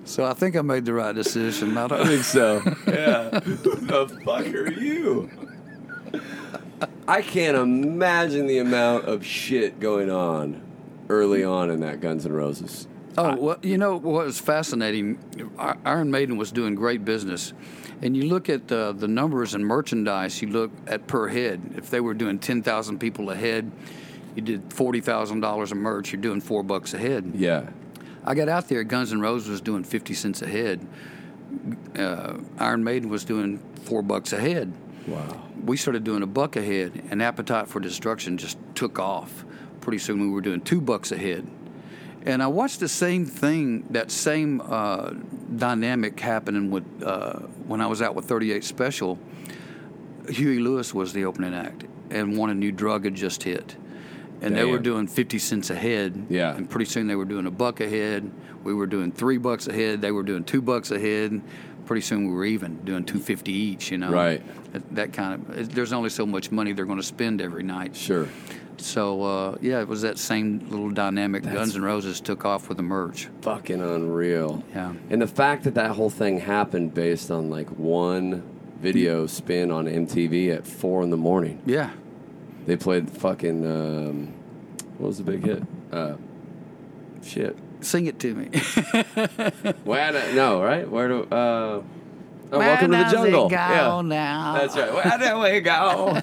[0.06, 1.78] so I think I made the right decision.
[1.78, 2.62] I I don't, think so.
[2.88, 3.40] Yeah.
[3.42, 5.30] Who the fuck are you?
[7.08, 10.62] I can't imagine the amount of shit going on
[11.10, 12.88] early on in that Guns N' Roses.
[13.18, 15.18] Oh, well, you know what was fascinating?
[15.86, 17.54] Iron Maiden was doing great business.
[18.02, 21.74] And you look at uh, the numbers and merchandise, you look at per head.
[21.76, 23.72] If they were doing 10,000 people a head,
[24.38, 27.32] you did $40,000 of merch, you're doing four bucks a head.
[27.34, 27.70] Yeah.
[28.24, 30.88] I got out there, Guns N' Roses was doing 50 cents a head.
[31.98, 34.72] Uh, Iron Maiden was doing four bucks a head.
[35.08, 35.44] Wow.
[35.66, 39.44] We started doing a buck a head, and Appetite for Destruction just took off.
[39.82, 41.48] Pretty soon we were doing two bucks a head.
[42.24, 45.12] And I watched the same thing, that same uh,
[45.56, 49.18] dynamic happening with uh, when I was out with 38 Special.
[50.30, 53.78] Huey Lewis was the opening act, and One a New Drug had just hit.
[54.42, 56.28] And they were doing 50 cents a head.
[56.30, 56.56] Yeah.
[56.56, 58.32] And pretty soon they were doing a buck a head.
[58.64, 60.02] We were doing three bucks a head.
[60.02, 61.42] They were doing two bucks a head.
[61.86, 64.12] Pretty soon we were even doing 250 each, you know.
[64.12, 64.44] Right.
[64.74, 67.96] That, that kind of, there's only so much money they're going to spend every night.
[67.96, 68.28] Sure.
[68.78, 71.44] So uh, yeah, it was that same little dynamic.
[71.44, 73.28] Guns N' Roses took off with the merch.
[73.42, 74.64] Fucking unreal.
[74.74, 74.94] Yeah.
[75.10, 78.44] And the fact that that whole thing happened based on like one
[78.80, 81.62] video spin on MTV at four in the morning.
[81.66, 81.92] Yeah.
[82.68, 84.34] They played fucking um,
[84.98, 85.64] what was the big hit?
[85.90, 86.16] Uh,
[87.24, 87.58] shit.
[87.80, 88.48] Sing it to me.
[89.86, 90.90] Where do, no right?
[90.90, 91.24] Where do?
[91.24, 91.84] Uh, oh,
[92.52, 93.48] welcome to the jungle.
[93.50, 94.58] yeah, now?
[94.58, 94.94] that's right.
[94.94, 96.22] Where do we go?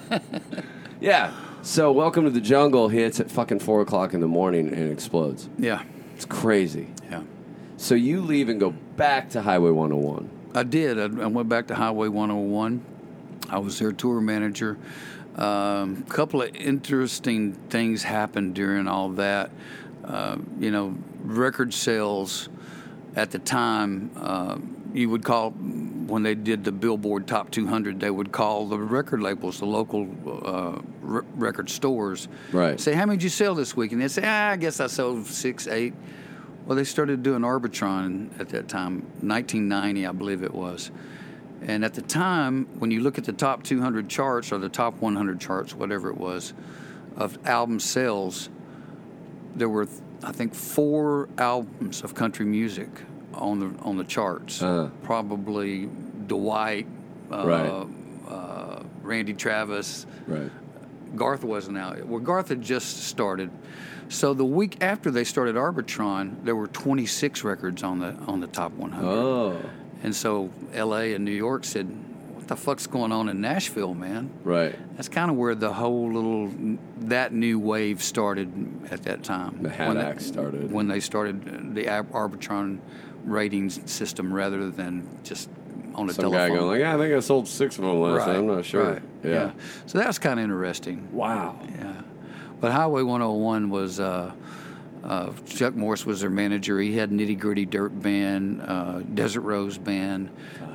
[1.01, 1.33] yeah.
[1.63, 5.49] So welcome to the jungle hits at fucking four o'clock in the morning and explodes.
[5.57, 5.81] Yeah.
[6.13, 6.93] It's crazy.
[7.09, 7.23] Yeah.
[7.77, 10.29] So you leave and go back to Highway 101.
[10.53, 10.99] I did.
[10.99, 12.85] I, I went back to Highway 101.
[13.49, 14.77] I was their tour manager.
[15.37, 19.51] A um, couple of interesting things happened during all that.
[20.03, 22.47] Uh, you know, record sales
[23.15, 24.57] at the time, uh,
[24.93, 29.21] you would call, when they did the Billboard Top 200, they would call the record
[29.21, 32.29] labels, the local uh, r- record stores.
[32.53, 32.79] Right.
[32.79, 33.91] Say, how many did you sell this week?
[33.91, 35.93] And they'd say, ah, I guess I sold six, eight.
[36.65, 40.91] Well, they started doing Arbitron at that time, 1990, I believe it was.
[41.67, 45.01] And at the time, when you look at the top 200 charts or the top
[45.01, 46.53] 100 charts, whatever it was,
[47.17, 48.49] of album sales,
[49.55, 49.87] there were,
[50.23, 52.89] I think, four albums of country music
[53.33, 54.61] on the on the charts.
[54.61, 54.89] Uh-huh.
[55.03, 55.89] Probably
[56.27, 56.87] Dwight,
[57.31, 57.87] uh, Right.
[58.29, 60.51] uh, Randy Travis, Right.
[61.15, 62.05] Garth wasn't out.
[62.05, 63.49] Well, Garth had just started.
[64.09, 68.47] So the week after they started Arbitron, there were 26 records on the on the
[68.47, 69.07] top 100.
[69.07, 69.57] Oh.
[70.05, 71.13] And so L.A.
[71.15, 71.87] and New York said,
[72.35, 74.75] "What the fuck's going on in Nashville, man?" Right.
[74.95, 76.51] That's kind of where the whole little
[77.01, 78.51] that new wave started
[78.91, 79.57] at that time.
[79.63, 80.71] The Hat When they- Act started.
[80.71, 82.79] when they started the Ab- Arbitron
[83.25, 85.49] ratings system rather than just
[85.95, 86.49] on a Some telephone.
[86.49, 88.35] guy going like, yeah, I think I sold six of them last night.
[88.35, 88.83] I'm not sure.
[88.93, 89.51] right, Yeah.
[89.87, 91.07] So that was kind of interesting.
[91.11, 91.57] Wow.
[91.79, 91.93] Yeah.
[92.61, 94.31] But Highway 101 was uh,
[95.05, 96.79] uh, Chuck Morris was their manager.
[96.79, 100.29] He had Nitty Gritty Dirt Band, uh, Desert Rose Band,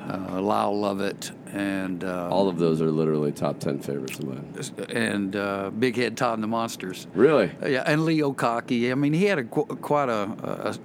[0.09, 4.53] uh, Lyle Lovett, and uh, All of those are literally top ten favorites of mine.
[4.89, 7.07] and uh, Big Head Todd and the Monsters.
[7.13, 7.51] Really?
[7.61, 8.91] Uh, Yeah, and Leo Kottke.
[8.91, 10.75] I mean, he had a qu- quite a a,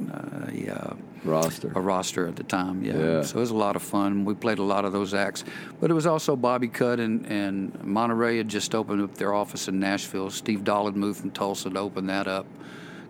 [0.68, 1.72] a, Roster.
[1.74, 2.84] a roster at the time.
[2.84, 2.96] Yeah.
[2.98, 3.22] Yeah.
[3.22, 4.24] So it was a lot of fun.
[4.24, 5.44] We played a lot of those acts,
[5.80, 9.66] but it was also Bobby Cudd and, and Monterey had just opened up their office
[9.66, 10.30] in Nashville.
[10.30, 12.46] Steve Dahl had moved from Tulsa to open that up.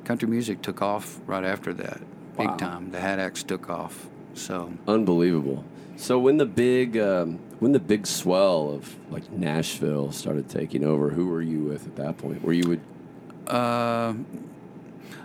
[0.06, 2.00] Country music took off right after that,
[2.38, 2.90] big time.
[2.92, 4.06] The Hat Acts took off.
[4.34, 5.64] So Unbelievable.
[5.96, 11.10] So when the big um, when the big swell of like Nashville started taking over,
[11.10, 12.42] who were you with at that point?
[12.44, 12.80] Where you would
[13.48, 14.14] uh,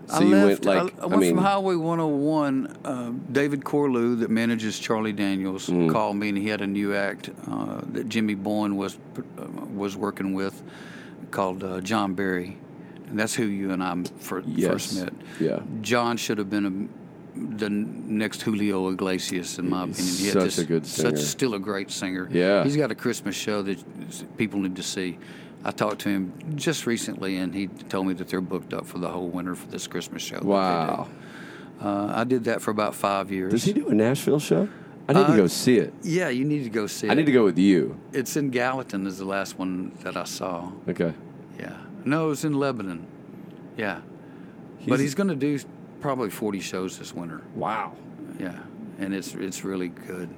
[0.07, 0.65] so I you left.
[0.65, 2.77] went like I, I went mean from Highway 101.
[2.83, 5.91] Uh, David Corlew, that manages Charlie Daniels, Mm.
[5.91, 8.97] called me, and he had a new act uh, that Jimmy Bowen was
[9.37, 10.61] uh, was working with,
[11.31, 12.57] called uh, John Berry,
[13.11, 14.71] and that's who you and I fir- yes.
[14.71, 15.13] first met.
[15.39, 15.59] Yeah.
[15.81, 20.43] John should have been a, the next Julio Iglesias, in my He's opinion.
[20.43, 21.15] He such a good singer.
[21.17, 22.27] Such still a great singer.
[22.31, 22.63] Yeah.
[22.63, 23.77] he's got a Christmas show that
[24.37, 25.17] people need to see.
[25.63, 28.97] I talked to him just recently, and he told me that they're booked up for
[28.97, 30.39] the whole winter for this Christmas show.
[30.41, 31.07] Wow.
[31.79, 33.51] Uh, I did that for about five years.
[33.51, 34.67] Does he do a Nashville show?
[35.09, 35.93] I need to Uh, go see it.
[36.03, 37.11] Yeah, you need to go see it.
[37.11, 37.99] I need to go with you.
[38.13, 39.05] It's in Gallatin.
[39.07, 40.71] Is the last one that I saw.
[40.87, 41.13] Okay.
[41.59, 41.75] Yeah.
[42.05, 43.05] No, it was in Lebanon.
[43.77, 44.01] Yeah.
[44.87, 45.59] but he's going to do
[45.99, 47.41] probably 40 shows this winter.
[47.55, 47.93] wow.
[48.39, 48.57] Yeah,
[48.97, 50.29] and it's it's really good.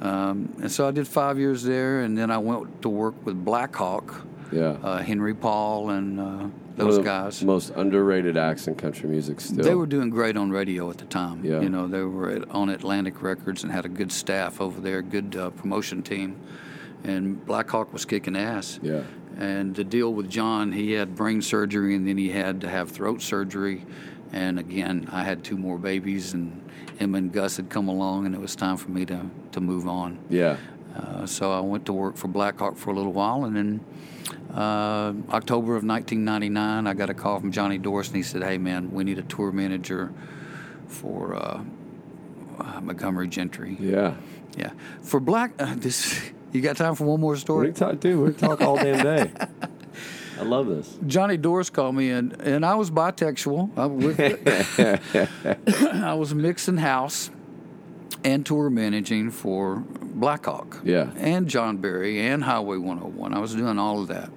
[0.00, 3.44] Um, and so I did five years there, and then I went to work with
[3.44, 4.76] Blackhawk, Yeah.
[4.82, 7.42] uh, Henry Paul, and uh, One those of the guys.
[7.44, 9.64] Most underrated acts in country music still.
[9.64, 11.44] They were doing great on radio at the time.
[11.44, 11.60] Yeah.
[11.60, 15.02] You know, they were at, on Atlantic Records and had a good staff over there,
[15.02, 16.36] good uh, promotion team.
[17.04, 18.78] And Blackhawk was kicking ass.
[18.82, 19.02] Yeah.
[19.38, 22.90] And to deal with John, he had brain surgery and then he had to have
[22.90, 23.84] throat surgery.
[24.32, 26.68] And again, I had two more babies, and
[26.98, 29.86] him and Gus had come along, and it was time for me to, to move
[29.86, 30.18] on.
[30.28, 30.56] Yeah.
[30.94, 33.84] Uh, so I went to work for Blackhawk for a little while, and then
[34.52, 38.58] uh, October of 1999, I got a call from Johnny Dorsey, and he said, "Hey,
[38.58, 40.12] man, we need a tour manager
[40.88, 41.62] for uh,
[42.58, 44.14] uh, Montgomery Gentry." Yeah.
[44.56, 44.70] Yeah,
[45.02, 45.52] for Black.
[45.58, 47.68] Uh, this you got time for one more story?
[47.68, 48.20] We talk, dude?
[48.26, 49.32] We talk all damn day.
[50.38, 50.98] I love this.
[51.06, 53.70] Johnny Doors called me, and, and I was bisexual.
[53.76, 54.20] I, with,
[55.94, 57.30] I was mixing house
[58.22, 60.80] and tour managing for Blackhawk.
[60.84, 61.10] Yeah.
[61.16, 63.32] And John Berry and Highway 101.
[63.32, 64.30] I was doing all of that.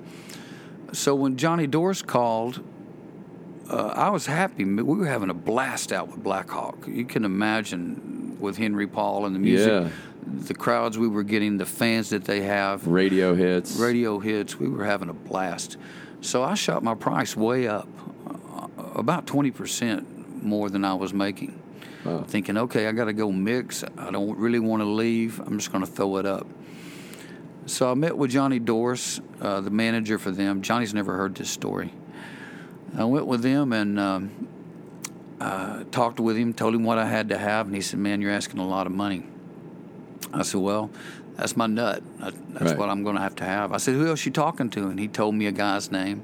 [0.94, 2.62] So when Johnny Doors called,
[3.70, 4.64] uh, I was happy.
[4.64, 6.88] We were having a blast out with Blackhawk.
[6.88, 9.90] You can imagine with Henry Paul and the music, Yeah.
[10.26, 13.78] The crowds we were getting, the fans that they have Radio hits.
[13.78, 14.60] radio hits.
[14.60, 15.78] We were having a blast.
[16.22, 17.88] So I shot my price way up,
[18.28, 21.62] uh, about 20% more than I was making.
[22.04, 22.24] Wow.
[22.24, 23.84] Thinking, okay, I got to go mix.
[23.98, 25.40] I don't really want to leave.
[25.40, 26.48] I'm just going to throw it up.
[27.66, 30.62] So I met with Johnny Dorse, uh, the manager for them.
[30.62, 31.94] Johnny's never heard this story.
[32.98, 34.48] I went with them and um,
[35.40, 38.22] uh, talked with him, told him what I had to have, and he said, "Man,
[38.22, 39.24] you're asking a lot of money."
[40.34, 40.90] I said, "Well,
[41.36, 42.04] that's my nut.
[42.20, 42.78] That's Right.
[42.78, 45.00] what I'm going to have to have." I said, "Who else you talking to?" And
[45.00, 46.24] he told me a guy's name.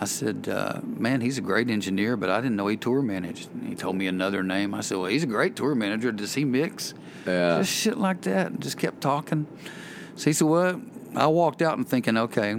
[0.00, 3.48] I said, uh, "Man, he's a great engineer, but I didn't know he tour managed."
[3.54, 4.74] And he told me another name.
[4.74, 6.10] I said, "Well, he's a great tour manager.
[6.12, 6.94] Does he mix?"
[7.26, 7.58] Yeah.
[7.58, 8.48] Just shit like that.
[8.48, 9.46] And just kept talking.
[10.16, 10.80] So he said, "Well,"
[11.16, 12.56] I walked out and thinking, "Okay."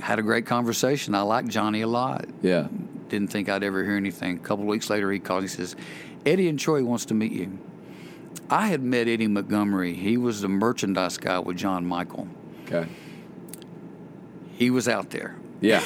[0.00, 1.14] Had a great conversation.
[1.14, 2.66] I like Johnny a lot Yeah.
[3.08, 4.36] didn't think I'd ever hear anything.
[4.36, 5.42] A couple of weeks later, he calls.
[5.42, 5.76] He says,
[6.26, 7.58] "Eddie and Troy wants to meet you."
[8.50, 9.94] I had met Eddie Montgomery.
[9.94, 12.28] He was the merchandise guy with John Michael.
[12.64, 12.86] Okay.
[14.56, 15.36] He was out there.
[15.60, 15.82] Yeah.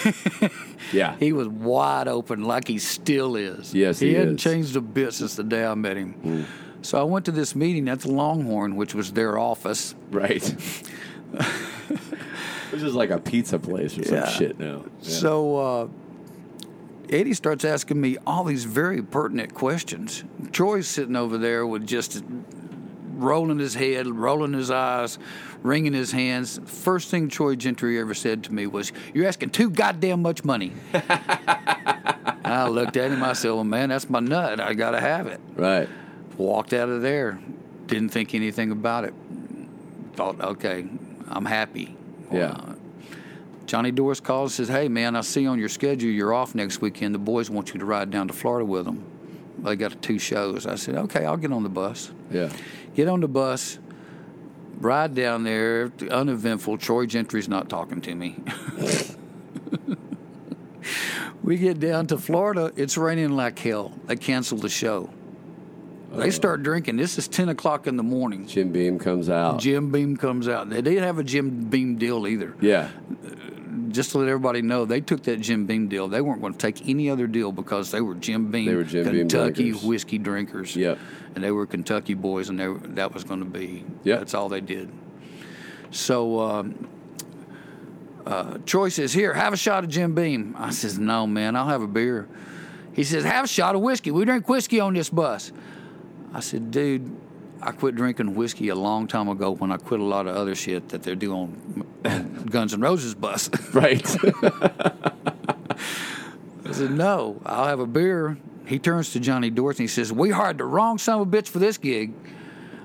[0.93, 1.17] yeah.
[1.19, 3.73] He was wide open, like he still is.
[3.75, 4.43] Yes, he, he hadn't is.
[4.43, 6.47] changed a bit since the day I met him.
[6.83, 9.95] So I went to this meeting at the Longhorn, which was their office.
[10.11, 10.43] Right.
[12.71, 14.29] This is like a pizza place or some Yeah.
[14.29, 14.85] shit now.
[15.01, 15.09] Yeah.
[15.09, 15.89] So uh,
[17.11, 20.25] Eddie starts asking me all these very pertinent questions.
[20.53, 22.23] Troy's sitting over there with just
[23.15, 25.19] rolling his head, rolling his eyes,
[25.63, 26.61] wringing his hands.
[26.67, 30.73] First thing Troy Gentry ever said to me was, "You're asking too goddamn much money."
[30.95, 33.23] I looked at him.
[33.23, 34.61] I said, "Well, man, that's my nut.
[34.61, 35.89] I gotta have it." right.
[36.37, 37.41] Walked out of there.
[37.87, 39.15] Didn't think anything about it.
[40.15, 40.87] Thought, okay,
[41.29, 41.97] I'm happy.
[42.31, 42.51] Yeah.
[42.51, 42.75] Uh,
[43.69, 47.15] Johnny Doris calls says, "Hey man, I see on your schedule you're off next weekend.
[47.15, 49.05] The boys want you to ride down to Florida with them.
[49.59, 52.51] They got two shows." I said, "Okay, I'll get on the bus." Yeah.
[52.95, 53.79] Get on the bus,
[54.79, 55.93] ride down there.
[56.11, 56.79] Uneventful.
[56.79, 58.37] Troy Gentry's not talking to me.
[61.43, 62.73] we get down to Florida.
[62.75, 63.93] It's raining like hell.
[64.07, 65.11] They cancel the show.
[66.11, 66.31] They uh-huh.
[66.31, 66.97] start drinking.
[66.97, 68.47] This is ten o'clock in the morning.
[68.47, 69.61] Jim Beam comes out.
[69.61, 70.71] Jim Beam comes out.
[70.71, 72.57] They didn't have a Jim Beam deal either.
[72.63, 72.89] yeah.
[73.91, 76.09] Just to let everybody know, they took that Jim Beam deal.
[76.09, 78.85] They weren't going to take any other deal because they were Jim Beam, They were
[78.85, 79.83] Jim Beam Kentucky drinkers.
[79.83, 80.77] whiskey drinkers.
[80.77, 80.99] Yep.
[81.35, 83.85] And they were Kentucky boys, and they were, that was going to be.
[84.05, 84.19] Yep.
[84.19, 84.91] That's all they did.
[85.91, 86.89] So um,
[88.27, 91.69] uh, Troy says, "Here, have a shot of Jim Beam." I says, "No, man, I'll
[91.69, 92.29] have a beer."
[92.93, 94.11] He says, "Have a shot of whiskey.
[94.11, 95.53] We drink whiskey on this bus."
[96.35, 97.11] I said, "Dude."
[97.61, 100.55] I quit drinking whiskey a long time ago when I quit a lot of other
[100.55, 103.51] shit that they're doing on Guns N' Roses bus.
[103.73, 104.05] Right.
[106.65, 108.37] I said, no, I'll have a beer.
[108.67, 111.31] He turns to Johnny Dorsey and He says, we hired the wrong son of a
[111.31, 112.13] bitch for this gig.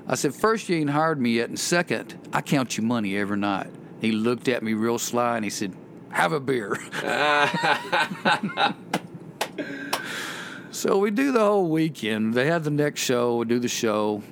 [0.06, 1.48] I said, first, you ain't hired me yet.
[1.48, 3.68] And second, I count you money every night.
[4.00, 5.74] He looked at me real sly and he said,
[6.10, 6.78] have a beer.
[10.70, 12.34] so we do the whole weekend.
[12.34, 13.36] They had the next show.
[13.36, 14.22] We do the show.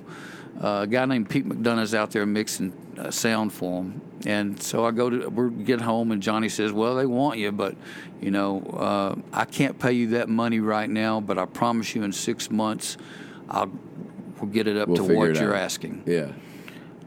[0.61, 4.01] Uh, a guy named Pete McDonough's out there mixing uh, sound for him.
[4.25, 7.51] And so I go to, we get home, and Johnny says, Well, they want you,
[7.51, 7.75] but,
[8.21, 12.03] you know, uh, I can't pay you that money right now, but I promise you
[12.03, 12.97] in six months,
[13.49, 13.71] I'll,
[14.39, 16.03] we'll get it up We'll to what you're out." asking.
[16.05, 16.31] Yeah.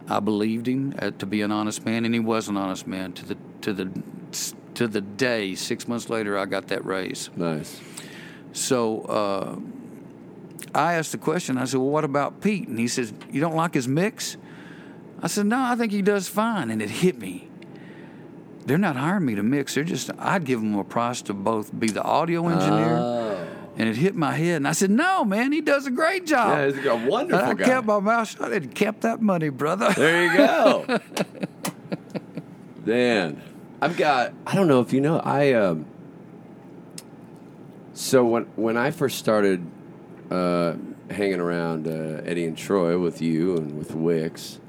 [0.09, 3.13] I believed him uh, to be an honest man, and he was an honest man.
[3.15, 4.03] To the to the
[4.75, 7.31] to the day, six months later, I got that raise.
[7.35, 7.81] Nice.
[8.53, 9.57] So uh,
[10.77, 11.57] I asked the question.
[11.59, 14.37] I said, "Well, what about Pete?" And he says, "You don't like his mix?"
[15.23, 17.49] I said, "No, I think he does fine." And it hit me.
[18.67, 19.75] They're not hiring me to mix.
[19.75, 22.99] They're just I'd give them a price to both be the audio engineer.
[22.99, 23.47] Oh.
[23.79, 26.59] And it hit my head, and I said, "No, man, he does a great job."
[26.59, 27.65] Yeah, he's a wonderful I guy.
[27.65, 29.93] I kept my mouth shut and kept that money, brother.
[29.93, 31.01] There you go.
[32.85, 33.43] Dan,
[33.81, 34.33] I've got.
[34.47, 35.21] I don't know if you know.
[35.21, 35.87] I um.
[37.95, 39.65] So when when I first started
[40.31, 40.75] uh,
[41.11, 44.61] hanging around uh, Eddie and Troy with you and with Wix,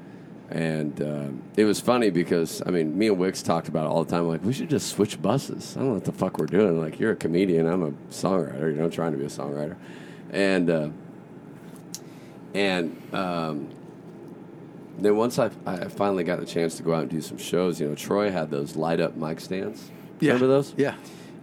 [0.50, 4.04] and um, it was funny because I mean, me and Wix talked about it all
[4.04, 4.28] the time.
[4.28, 5.76] Like, we should just switch buses.
[5.76, 6.80] I don't know what the fuck we're doing.
[6.80, 7.66] Like, you're a comedian.
[7.66, 8.70] I'm a songwriter.
[8.72, 9.76] You know, trying to be a songwriter,
[10.30, 10.88] and uh,
[12.54, 13.68] and um,
[14.98, 17.80] then once I, I finally got the chance to go out and do some shows,
[17.80, 19.90] you know, Troy had those light up mic stands.
[20.20, 20.32] Yeah.
[20.32, 20.74] Remember those?
[20.76, 20.94] Yeah.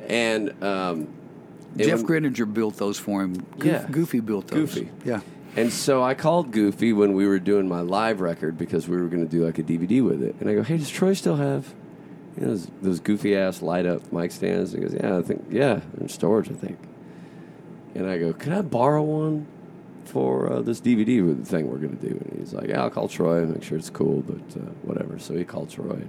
[0.07, 1.14] And um, and
[1.77, 3.33] Jeff when- Greninger built those for him.
[3.59, 3.87] Goof, Yeah.
[3.89, 4.73] Goofy built those.
[4.73, 4.89] Goofy.
[5.03, 5.21] Yeah.
[5.57, 9.07] And so I called Goofy when we were doing my live record because we were
[9.07, 10.35] going to do like a DVD with it.
[10.39, 11.73] And I go, hey, does Troy still have
[12.35, 14.73] you know, those, those goofy ass light up mic stands?
[14.73, 16.77] And he goes, yeah, I think, yeah, in storage, I think.
[17.93, 19.47] And I go, could I borrow one
[20.03, 22.15] for uh, this DVD thing we're going to do?
[22.17, 25.17] And he's like, yeah, I'll call Troy and make sure it's cool, but uh, whatever.
[25.19, 26.01] So he called Troy.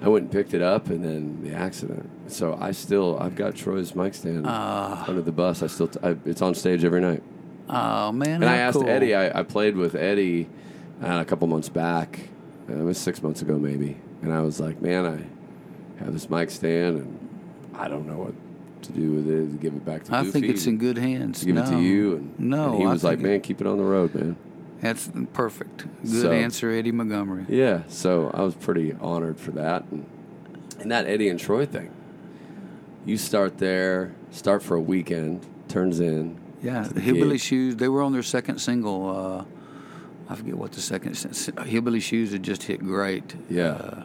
[0.00, 2.08] I went and picked it up, and then the accident.
[2.28, 5.04] So I still, I've got Troy's mic stand Ah.
[5.08, 5.62] under the bus.
[5.62, 7.22] I still, t- I, it's on stage every night.
[7.68, 8.42] Oh man.
[8.42, 8.88] And I asked cool.
[8.88, 9.14] Eddie.
[9.14, 10.48] I, I played with Eddie
[11.02, 12.20] uh, a couple months back.
[12.70, 13.96] Uh, it was six months ago, maybe.
[14.22, 17.28] And I was like, "Man, I have this mic stand, and
[17.74, 18.34] I don't know what
[18.82, 19.50] to do with it.
[19.50, 21.42] To give it back to I Goofy, think it's in good hands.
[21.44, 23.84] give it to you." And, no, and he was like, "Man, keep it on the
[23.84, 24.36] road, man."
[24.80, 25.86] That's perfect.
[26.02, 27.46] Good So- answer, Eddie Montgomery.
[27.48, 27.82] Yeah.
[27.88, 30.04] So I was pretty honored for that, and
[30.80, 31.90] and that Eddie and Troy thing.
[33.04, 36.36] You start there, start for a weekend, turns in.
[36.62, 37.40] Yeah, the Hillbilly gig.
[37.40, 37.76] Shoes.
[37.76, 39.08] They were on their second single.
[39.08, 39.44] Uh,
[40.32, 41.16] I forget what the second.
[41.66, 43.34] Hillbilly Shoes had just hit great.
[43.48, 43.70] Yeah.
[43.70, 44.02] Uh,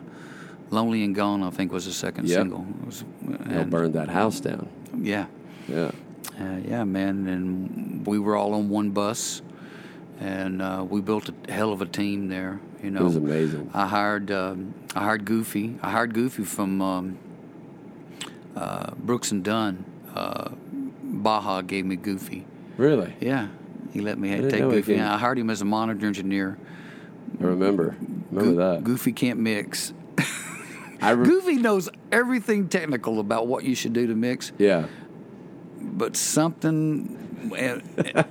[0.71, 2.39] Lonely and Gone, I think, was the second Yep.
[2.39, 2.65] single.
[2.82, 4.67] It was, They'll burn that house down.
[4.97, 5.26] Yeah.
[5.67, 5.91] Yeah.
[6.39, 9.41] Uh, yeah, man, and we were all on one bus,
[10.24, 12.59] and uh, we built a hell of a team there.
[12.82, 13.69] You know, It was amazing.
[13.74, 15.78] I hired um, I hired Goofy.
[15.82, 17.17] I hired Goofy from um,
[18.55, 19.84] uh, Brooks and Dunn.
[20.15, 20.49] Uh,
[21.03, 22.45] Baja gave me Goofy.
[22.78, 23.13] Really?
[23.19, 23.49] Yeah,
[23.91, 24.99] he let me take Goofy.
[24.99, 26.57] I hired him as a monitor engineer.
[27.39, 27.95] I remember.
[28.32, 28.84] Remember Goo- that.
[28.84, 29.93] Goofy can't mix.
[31.01, 34.51] I re- Goofy knows everything technical about what you should do to mix.
[34.57, 34.86] yeah.
[35.82, 37.19] but something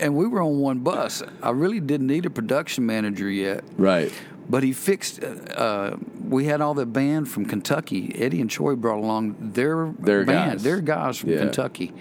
[0.00, 4.12] and, we were on one bus i really didn't need a production manager yet Right.
[4.48, 5.96] but he fixed uh,
[6.28, 10.52] we had all the band from kentucky eddie and troy brought along their Their band
[10.52, 10.62] guys.
[10.62, 11.38] their guys from Yeah.
[11.38, 11.92] kentucky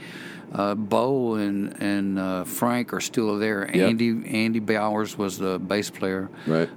[0.54, 3.68] uh, Bo and and uh, Frank are still there.
[3.74, 3.90] Yep.
[3.90, 4.10] Andy
[4.46, 6.30] Andy Bowers was the bass player.
[6.46, 6.70] Right.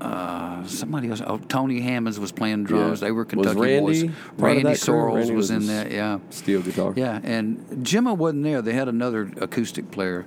[0.00, 1.22] Uh, somebody else.
[1.26, 3.00] Oh, Tony Hammonds was playing drums.
[3.00, 3.08] Yeah.
[3.08, 4.16] They were Kentucky Randy boys.
[4.36, 4.76] Randy that?
[4.76, 5.90] Sorrells Randy was, was in there.
[5.90, 6.18] Yeah.
[6.30, 6.92] Steel guitar.
[6.96, 8.62] Yeah, and Jimma wasn't there.
[8.62, 10.26] They had another acoustic player.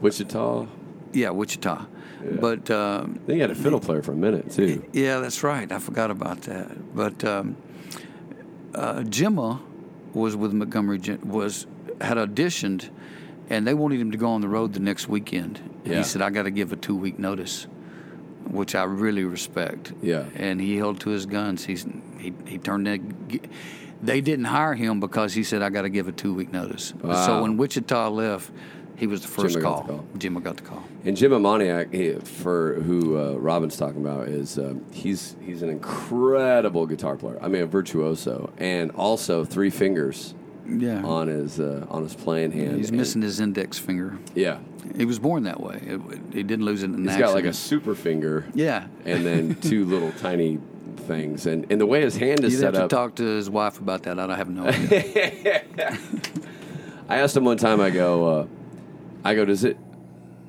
[0.00, 0.66] Wichita.
[1.12, 1.86] Yeah, Wichita.
[2.40, 4.84] But um, They had a fiddle player for a minute too.
[4.92, 5.70] yeah, that's right.
[5.70, 6.94] I forgot about that.
[6.94, 7.56] But um,
[8.74, 9.60] uh, Jimma
[10.14, 11.00] was with Montgomery.
[11.24, 11.66] Was
[12.00, 12.90] had auditioned,
[13.48, 15.60] and they wanted him to go on the road the next weekend.
[15.84, 15.98] Yeah.
[15.98, 17.66] He said, "I got to give a two week notice,"
[18.50, 19.92] which I really respect.
[20.02, 20.24] Yeah.
[20.34, 21.64] And he held to his guns.
[21.64, 21.86] He's
[22.18, 23.00] he he turned that.
[24.00, 26.94] They didn't hire him because he said, "I got to give a two week notice."
[27.02, 28.50] So when Wichita left,
[28.96, 29.82] he was the first Jimmy got call.
[29.82, 30.06] the call.
[30.18, 30.84] Jimmy got the call.
[31.04, 36.86] And Jim Amoniak, for who uh, Robin's talking about, is um, he's he's an incredible
[36.86, 37.38] guitar player.
[37.40, 40.34] I mean, a virtuoso, and also three fingers
[40.68, 41.02] Yeah.
[41.04, 42.76] on his uh, on his playing hand.
[42.76, 44.18] He's missing his index finger.
[44.34, 44.58] Yeah,
[44.96, 45.80] He was born that way.
[45.84, 46.00] It,
[46.34, 48.44] he didn't lose it in an he's got like a super finger.
[48.54, 48.86] yeah.
[49.04, 50.58] and then two little tiny
[51.06, 52.90] things, and and the way his hand is You'd set have to up.
[52.90, 54.18] talk to his wife about that.
[54.18, 55.62] I don't have no idea.
[57.08, 57.80] I asked him one time.
[57.80, 58.46] I go, uh,
[59.24, 59.78] I go, does it?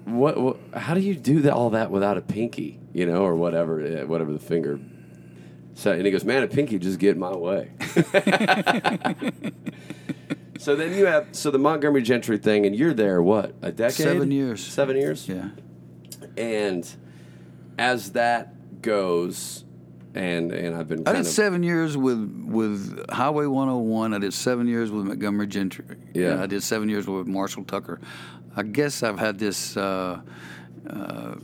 [0.05, 0.57] What, what?
[0.73, 2.79] How do you do that, all that without a pinky?
[2.91, 4.79] You know, or whatever, eh, whatever the finger.
[5.79, 7.71] So, and he goes, man, a pinky just get in my way.
[10.59, 13.95] so then you have so the Montgomery Gentry thing, and you're there what a decade?
[13.95, 14.61] Seven years.
[14.61, 15.29] Seven years.
[15.29, 15.51] yeah.
[16.35, 16.85] And
[17.77, 19.63] as that goes,
[20.13, 24.13] and and I've been I did of seven years with with Highway 101.
[24.13, 25.85] I did seven years with Montgomery Gentry.
[26.13, 26.43] Yeah.
[26.43, 28.01] I did seven years with Marshall Tucker.
[28.53, 29.77] I guess I've had this.
[29.77, 30.19] Uh,
[30.89, 31.35] uh,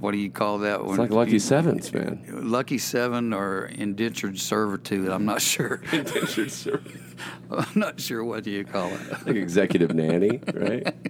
[0.00, 0.80] what do you call that?
[0.80, 2.24] It's like Lucky Sevens, man.
[2.28, 5.08] Lucky Seven or indentured servitude.
[5.08, 5.82] I'm not sure.
[5.92, 6.96] Indentured servant.
[7.50, 9.26] I'm not sure what do you call it.
[9.26, 10.94] like executive nanny, right?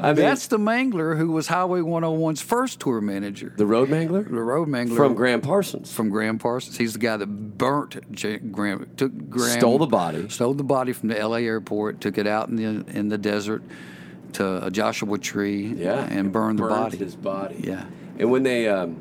[0.00, 3.52] I mean, That's the Mangler who was Highway 101's first tour manager.
[3.56, 5.92] the road mangler The road Mangler from Gram Parsons.
[5.92, 6.76] from Gram Parsons.
[6.78, 10.28] He's the guy that burnt J- Gram, took Graham, Stole the body.
[10.28, 11.42] stole the body from the L.A.
[11.44, 13.60] airport, took it out in the in the desert
[14.34, 16.98] to a Joshua tree, yeah, and burned the body.
[16.98, 17.56] His body.
[17.64, 17.84] Yeah,
[18.18, 18.96] And when they, um,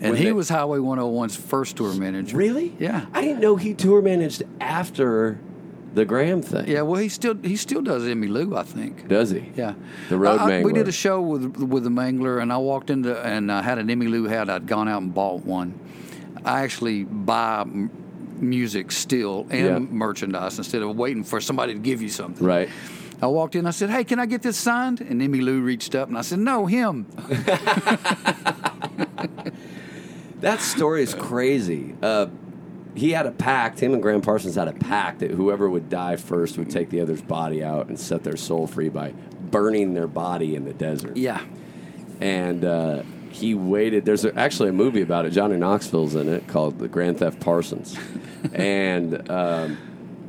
[0.00, 2.36] and when he they- was Highway 101's first tour manager.
[2.36, 3.06] really, Yeah.
[3.14, 5.38] I didn't know he tour managed after
[5.94, 6.68] the Gram thing.
[6.68, 9.08] Yeah, well, he still he still does Emmylou, I think.
[9.08, 9.50] does he?
[9.56, 9.72] Yeah,
[10.10, 12.90] The road I- I- We did a show with with the Mangler, and I walked
[12.90, 14.50] into and I had an Emmylou hat.
[14.50, 15.72] I'd gone out and bought one.
[16.44, 17.90] I actually buy m-
[18.38, 19.78] music still and Yeah.
[19.78, 22.46] merchandise instead of waiting for somebody to give you something.
[22.46, 22.68] Right.
[23.22, 23.66] I walked in.
[23.66, 26.38] I said, "Hey, can I get this signed?" And Emmylou reached up, and I said,
[26.38, 27.06] "No, him."
[30.40, 31.94] That story is crazy.
[32.02, 32.26] Uh,
[32.94, 33.80] he had a pact.
[33.80, 37.00] Him and Gram Parsons had a pact that whoever would die first would take the
[37.00, 39.12] other's body out and set their soul free by
[39.50, 41.16] burning their body in the desert.
[41.16, 41.42] Yeah,
[42.20, 44.04] and uh, he waited.
[44.04, 45.30] There's actually a movie about it.
[45.30, 47.98] Johnny Knoxville's in it called The Grand Theft Parsons,
[48.52, 49.78] and um,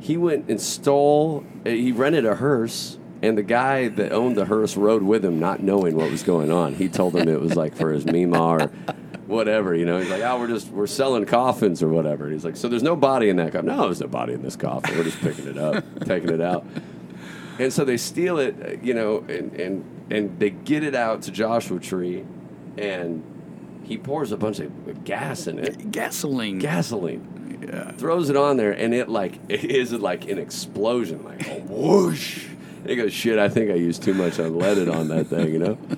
[0.00, 1.44] he went and stole.
[1.64, 5.60] He rented a hearse, and the guy that owned the hearse rode with him, not
[5.62, 6.74] knowing what was going on.
[6.74, 8.66] He told him it was like for his mima or
[9.26, 9.74] whatever.
[9.74, 12.56] You know, he's like, "Oh, we're just we're selling coffins or whatever." And he's like,
[12.56, 14.96] "So there's no body in that coffin?" No, there's no body in this coffin.
[14.96, 16.64] We're just picking it up, taking it out.
[17.58, 21.22] And so they steal it, uh, you know, and, and and they get it out
[21.22, 22.24] to Joshua Tree,
[22.76, 23.22] and
[23.84, 26.58] he pours a bunch of gas in it, gasoline.
[26.58, 27.37] gasoline,
[27.96, 32.46] throws it on there, and it like it is like an explosion, like a whoosh.
[32.86, 35.78] He goes, "Shit, I think I used too much unleaded on that thing," you know.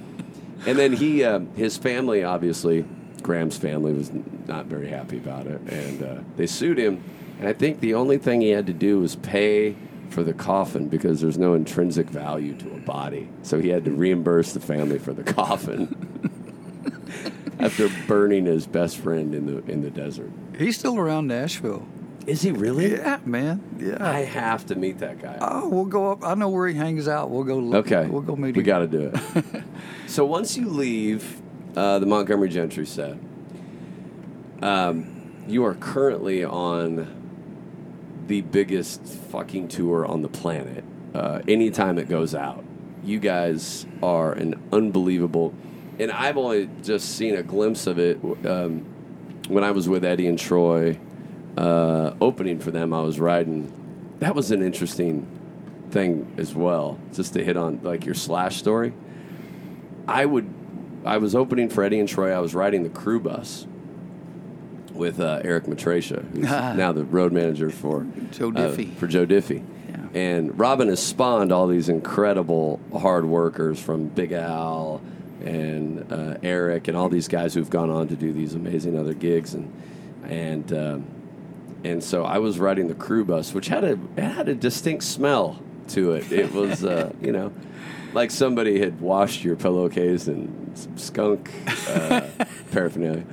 [0.67, 2.85] And then he, uh, his family, obviously,
[3.23, 4.11] Gram's family was
[4.47, 7.03] not very happy about it, and uh, they sued him.
[7.39, 9.75] And I think the only thing he had to do was pay
[10.11, 13.29] for the coffin because there's no intrinsic value to a body.
[13.43, 15.97] So he had to reimburse the family for the coffin
[17.59, 20.31] after burning his best friend in the in the desert.
[20.61, 21.87] He's still around Nashville.
[22.27, 22.93] Is he really?
[22.93, 23.63] Yeah, man.
[23.79, 23.97] Yeah.
[23.99, 25.39] I have to meet that guy.
[25.41, 26.23] oh, we'll go up.
[26.25, 27.31] I know where he hangs out.
[27.31, 27.57] We'll go.
[27.59, 28.07] Look, Okay.
[28.09, 28.67] We'll go meet We him.
[28.67, 29.65] got to do it.
[30.07, 31.41] so once you leave
[31.77, 33.17] uh, the Montgomery Gentry set,
[34.63, 37.17] um, you are currently on
[38.27, 40.85] the biggest fucking tour on the planet.
[41.15, 42.65] Uh, anytime it goes out,
[43.03, 45.55] you guys are an unbelievable.
[45.99, 48.87] And I've only just seen a glimpse of it um,
[49.51, 50.99] when I was with Eddie and Troy
[51.59, 52.93] uh, opening for them.
[52.95, 53.73] I was riding.
[54.21, 55.27] That was an interesting
[55.91, 58.93] thing as well, just to hit on like your slash story.
[60.07, 60.49] I would,
[61.05, 62.33] I was opening for Eddie and Troy.
[62.33, 63.67] I was riding the crew bus
[64.93, 68.95] with uh, Eric Matrasha, who's now the road manager for Joe uh, Diffie.
[68.97, 69.65] for Joe Diffie.
[69.89, 70.21] Yeah.
[70.21, 75.01] And Robin has spawned all these incredible hard workers from Big Al
[75.43, 79.15] and uh, Eric and all these guys who've gone on to do these amazing other
[79.15, 79.73] gigs and
[80.25, 81.05] and um,
[81.85, 85.05] and so I was riding the crew bus, which had a it had a distinct
[85.05, 86.31] smell to it.
[86.31, 87.53] It was uh, you know
[88.13, 91.51] like somebody had washed your pillowcase and some skunk
[91.89, 92.29] uh,
[92.73, 93.25] paraphernalia.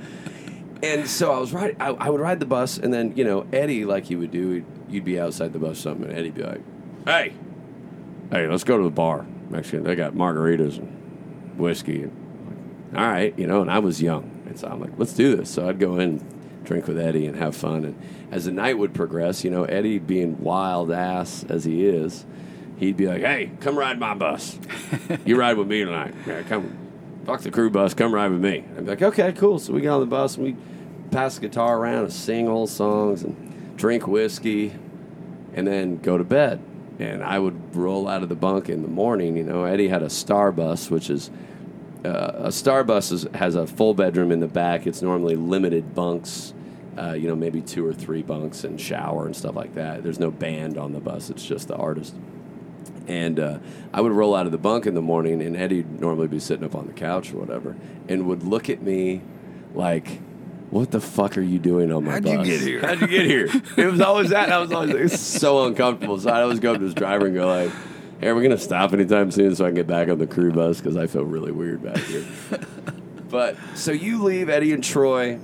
[0.82, 1.76] And so I was riding.
[1.80, 4.64] I, I would ride the bus, and then you know Eddie, like he would do,
[4.88, 6.60] you'd be outside the bus something, and Eddie'd be like,
[7.04, 7.32] "Hey,
[8.30, 9.26] hey, let's go to the bar.
[9.50, 10.97] Mexican, they got margaritas and
[11.58, 12.10] whiskey."
[12.94, 13.60] All right, you know.
[13.60, 16.22] And I was young, and so I'm like, "Let's do this." So I'd go in,
[16.64, 17.84] drink with Eddie, and have fun.
[17.84, 18.00] And
[18.30, 22.24] as the night would progress, you know, Eddie being wild ass as he is,
[22.78, 24.58] he'd be like, "Hey, come ride my bus.
[25.24, 26.14] you ride with me tonight.
[26.26, 26.88] Yeah, come."
[27.28, 28.64] fuck the crew bus, come ride with me.
[28.74, 29.58] I'd be like, okay, cool.
[29.58, 30.56] So we get on the bus and we
[31.10, 34.72] pass the guitar around and sing old songs and drink whiskey
[35.52, 36.58] and then go to bed.
[36.98, 39.36] And I would roll out of the bunk in the morning.
[39.36, 41.30] You know, Eddie had a star bus, which is
[42.04, 44.86] uh, a star bus is, has a full bedroom in the back.
[44.86, 46.54] It's normally limited bunks,
[46.96, 50.02] uh, you know, maybe two or three bunks and shower and stuff like that.
[50.02, 52.14] There's no band on the bus, it's just the artist.
[53.06, 53.58] And uh,
[53.92, 56.64] I would roll out of the bunk in the morning, and Eddie'd normally be sitting
[56.64, 57.76] up on the couch or whatever,
[58.08, 59.22] and would look at me
[59.74, 60.20] like,
[60.70, 62.30] "What the fuck are you doing on my bus?
[62.30, 62.46] How'd bus?
[62.46, 64.44] you get here?" How'd you get here?" it was always that.
[64.44, 66.18] and I was always like, it's so uncomfortable.
[66.18, 67.70] So I'd always go up to this driver and go like,
[68.20, 70.52] "Hey, are we gonna stop anytime soon so I can get back on the crew
[70.52, 72.24] bus because I feel really weird back here."
[73.30, 75.38] but so you leave Eddie and Troy,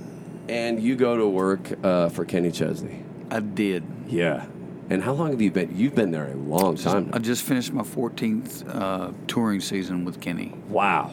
[0.47, 3.03] and you go to work uh, for Kenny Chesney.
[3.31, 3.83] I did.
[4.07, 4.45] Yeah.
[4.89, 5.75] And how long have you been?
[5.75, 7.09] You've been there a long time.
[7.11, 10.53] I just finished my 14th uh, touring season with Kenny.
[10.69, 11.11] Wow.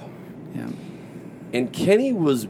[0.55, 0.69] Yeah.
[1.55, 2.47] And Kenny was,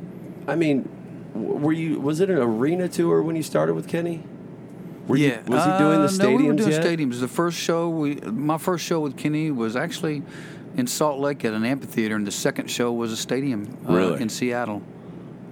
[0.48, 0.92] I mean, w-
[1.34, 2.00] were you?
[2.00, 4.22] Was it an arena tour when you started with Kenny?
[5.08, 5.40] Were you- yeah.
[5.46, 6.84] was he doing the Uh, stadiums No, we were doing yet?
[6.84, 7.20] stadiums.
[7.20, 10.22] The first show we, my first show with Kenny was actually
[10.76, 14.28] in Salt Lake at an amphitheater, and the second show was a stadium uh, in
[14.28, 14.80] Seattle.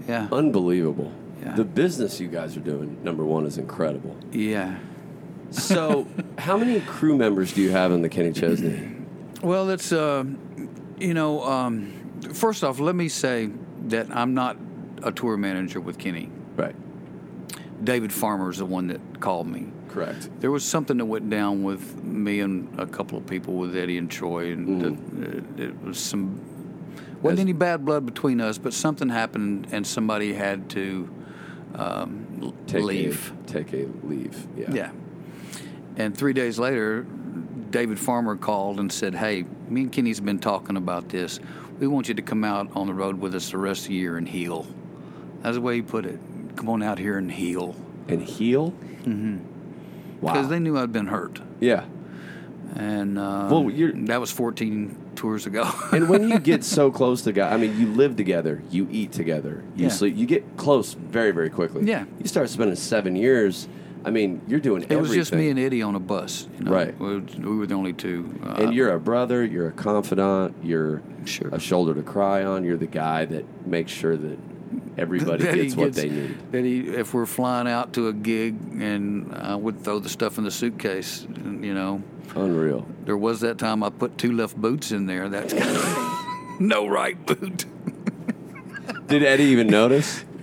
[0.09, 0.29] Yeah.
[0.33, 1.13] Unbelievable.
[1.43, 1.55] Yeah.
[1.57, 4.17] The business you guys are doing, number one, is incredible.
[4.33, 4.77] Yeah.
[5.51, 6.07] So,
[6.39, 8.89] how many crew members do you have in the Kenny Chesney?
[9.43, 10.25] Well, it's uh,
[10.99, 11.91] you know, um,
[12.35, 13.51] first off, let me say
[13.89, 14.57] that I'm not
[15.03, 16.31] a tour manager with Kenny.
[16.57, 16.75] Right.
[17.83, 19.69] David Farmer is the one that called me.
[19.89, 20.29] Correct.
[20.41, 23.99] There was something that went down with me and a couple of people with Eddie
[23.99, 26.41] and Troy, and it, it was some
[27.23, 31.11] wasn't As- any bad blood between us, but something happened, and somebody had to
[31.75, 33.33] um, Take leave.
[33.45, 34.47] A, take a leave.
[34.57, 34.73] Yeah.
[34.73, 34.91] Yeah.
[35.97, 37.07] And three days later,
[37.71, 41.41] David Farmer called and said, Hey, me and Kenny's been talking about this.
[41.79, 43.95] We want you to come out on the road with us the rest of the
[43.95, 44.67] year and heal.
[45.43, 46.19] That's the way he put it.
[46.57, 47.75] Come on out here and heal.
[48.09, 48.73] And heal?
[49.05, 49.39] Mm-hmm.
[50.21, 50.33] Wow.
[50.33, 51.41] Because they knew I'd been hurt.
[51.61, 51.85] yeah.
[52.77, 53.69] And uh, Well,
[54.07, 55.69] that was 14 tours ago.
[55.93, 59.11] And when you get so close to guys, I mean, you live together, you eat
[59.13, 59.91] together, you Yeah.
[59.91, 61.85] sleep, you get close very, very quickly.
[61.85, 62.05] Yeah.
[62.21, 63.67] You start spending seven years.
[64.05, 66.47] I mean, you're doing it was just me and Eddie on a bus.
[66.59, 66.71] You know?
[66.73, 66.99] Right.
[66.99, 68.39] We, we were the only two.
[68.43, 71.49] Uh, And you're a brother, you're a confidant, you're Sure.
[71.49, 72.65] a shoulder to cry on.
[72.65, 74.39] You're the guy that makes sure that
[75.01, 76.53] everybody he gets what they need.
[76.53, 80.39] That he, if we're flying out to a gig and I would throw the stuff
[80.39, 82.03] in the suitcase, you know,
[82.35, 82.87] Unreal.
[83.05, 85.29] there was that time I put two left boots in there.
[85.29, 87.65] That's kind of no right boot.
[89.07, 90.25] Did Eddie even notice?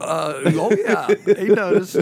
[0.00, 1.96] Uh, oh yeah, he noticed.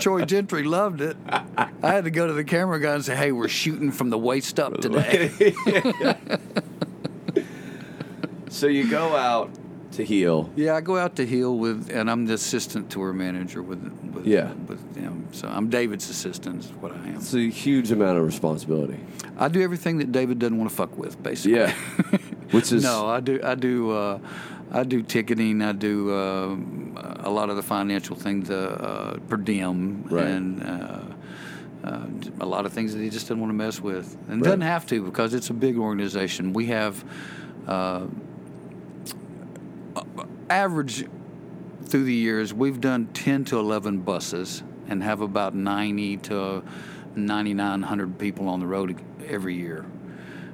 [0.00, 1.18] Troy Gentry loved it.
[1.28, 4.16] I had to go to the camera guy and say, "Hey, we're shooting from the
[4.16, 5.52] waist up today."
[8.48, 9.50] So you go out
[9.92, 10.50] to heal.
[10.56, 13.80] Yeah, I go out to heal with, and I'm the assistant tour manager with,
[14.14, 14.52] with Yeah.
[14.66, 15.28] with him.
[15.32, 17.16] So I'm David's assistant, is what I am.
[17.16, 18.98] It's a huge amount of responsibility.
[19.38, 21.58] I do everything that David doesn't want to fuck with, basically.
[21.58, 21.72] Yeah.
[22.52, 23.40] Which is no, I do.
[23.42, 23.90] I do.
[23.92, 24.18] Uh,
[24.74, 25.60] I do ticketing.
[25.62, 26.56] I do uh,
[27.20, 30.26] a lot of the financial things, uh, uh, per diem, Right.
[30.26, 30.98] and uh,
[31.84, 32.06] uh,
[32.40, 34.44] a lot of things that he just doesn't want to mess with, and Right.
[34.44, 36.52] doesn't have to because it's a big organization.
[36.54, 37.04] We have
[37.66, 38.06] uh,
[40.50, 41.06] average
[41.84, 46.62] through the years, we've done 10 to 11 buses and have about 90 to
[47.14, 49.84] 9,900 people on the road every year.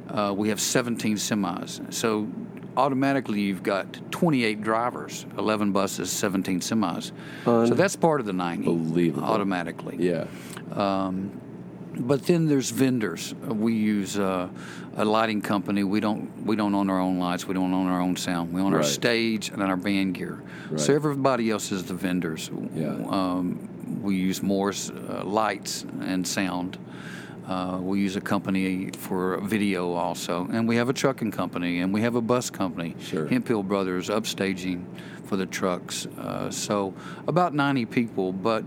[0.08, 1.92] Uh, we have 17 semis.
[1.92, 2.28] So
[2.76, 7.12] automatically you've got 28 drivers, 11 buses, 17 semis.
[7.44, 9.26] so that's part of the 90 Unbelievable.
[9.26, 9.96] automatically.
[9.98, 10.26] yeah.
[11.98, 13.34] But then there's vendors.
[13.34, 14.48] We use uh,
[14.96, 15.84] a lighting company.
[15.84, 17.46] We don't we don't own our own lights.
[17.46, 18.52] We don't own our own sound.
[18.52, 20.42] We own our stage and our band gear.
[20.70, 20.80] Right.
[20.80, 22.50] So everybody else is the vendors.
[22.74, 22.88] Yeah.
[23.08, 23.68] Um,
[24.02, 26.78] we use Morris uh, lights and sound.
[27.46, 31.94] Uh, we use a company for video also, and we have a trucking company, and
[31.94, 32.94] we have a bus company.
[33.00, 33.26] Sure.
[33.26, 34.84] Hemphill Brothers upstaging
[35.24, 36.04] for the trucks.
[36.18, 36.92] Uh, so
[37.26, 38.64] about 90 people, but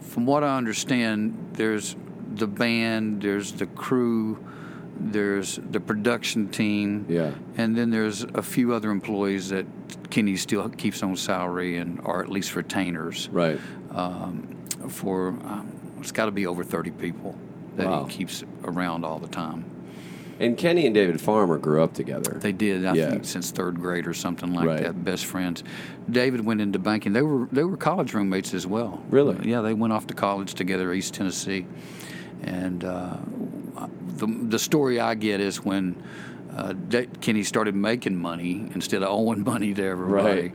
[0.00, 1.94] from what I understand, there's
[2.34, 4.38] the band, there's the crew,
[5.00, 7.32] there's the production team, Yeah.
[7.56, 9.66] and then there's a few other employees that
[10.10, 13.28] Kenny still keeps on salary and or at least retainers.
[13.32, 13.58] Right.
[14.88, 17.36] For um, it's got to be over 30 people
[17.76, 18.04] that Wow.
[18.04, 19.64] he keeps around all the time.
[20.40, 22.38] And Kenny and David Farmer grew up together.
[22.40, 23.10] They did, I Yeah.
[23.10, 24.82] think, since third grade or something like Right.
[24.84, 25.04] that.
[25.04, 25.64] Best friends.
[26.08, 27.12] David went into banking.
[27.12, 29.02] They were they were college roommates as well.
[29.10, 29.36] Really?
[29.48, 31.66] Yeah, they went off to college together, East Tennessee.
[32.42, 33.16] And uh,
[34.16, 36.02] the the story I get is when
[36.56, 36.74] uh,
[37.20, 40.40] Kenny started making money instead of owing money to everybody.
[40.48, 40.52] Right.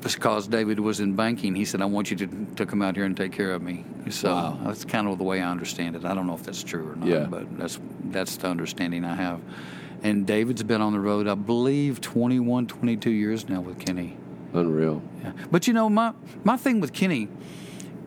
[0.00, 3.04] Because David was in banking, he said, "I want you to, to come out here
[3.04, 4.58] and take care of me." So Wow.
[4.64, 6.04] that's kind of the way I understand it.
[6.04, 7.24] I don't know if that's true or not, Yeah.
[7.24, 9.40] but that's that's the understanding I have.
[10.02, 14.16] And David's been on the road, I believe, 21, 22 years now with Kenny.
[14.54, 15.00] Unreal.
[15.22, 15.32] Yeah.
[15.50, 17.28] But you know, my my thing with Kenny,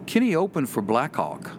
[0.07, 1.51] Kenny opened for Blackhawk,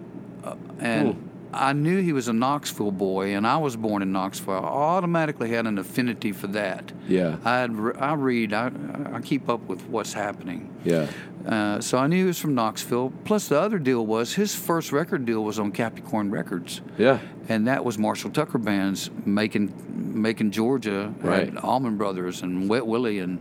[0.79, 1.21] and Hmm.
[1.55, 4.53] I knew he was a Knoxville boy, and I was born in Knoxville.
[4.55, 6.93] I automatically had an affinity for that.
[7.09, 7.37] Yeah.
[7.47, 8.71] I had, re- I read, I,
[9.15, 10.69] I keep up with what's happening.
[10.85, 11.07] Yeah.
[11.47, 13.11] Uh, so I knew he was from Knoxville.
[13.25, 17.21] Plus, the other deal was his first record deal was on Capricorn Records Yeah.
[17.49, 19.73] and that was Marshall Tucker Band's making
[20.21, 21.57] making Georgia, Right.
[21.59, 23.39] Allman Brothers and Wet Willie and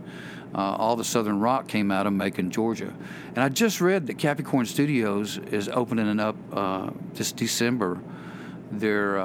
[0.56, 2.94] uh, all the Southern Rock came out of Macon, Georgia.
[3.34, 8.00] And I just read that Capricorn Studios is opening up uh, this December
[8.70, 9.20] their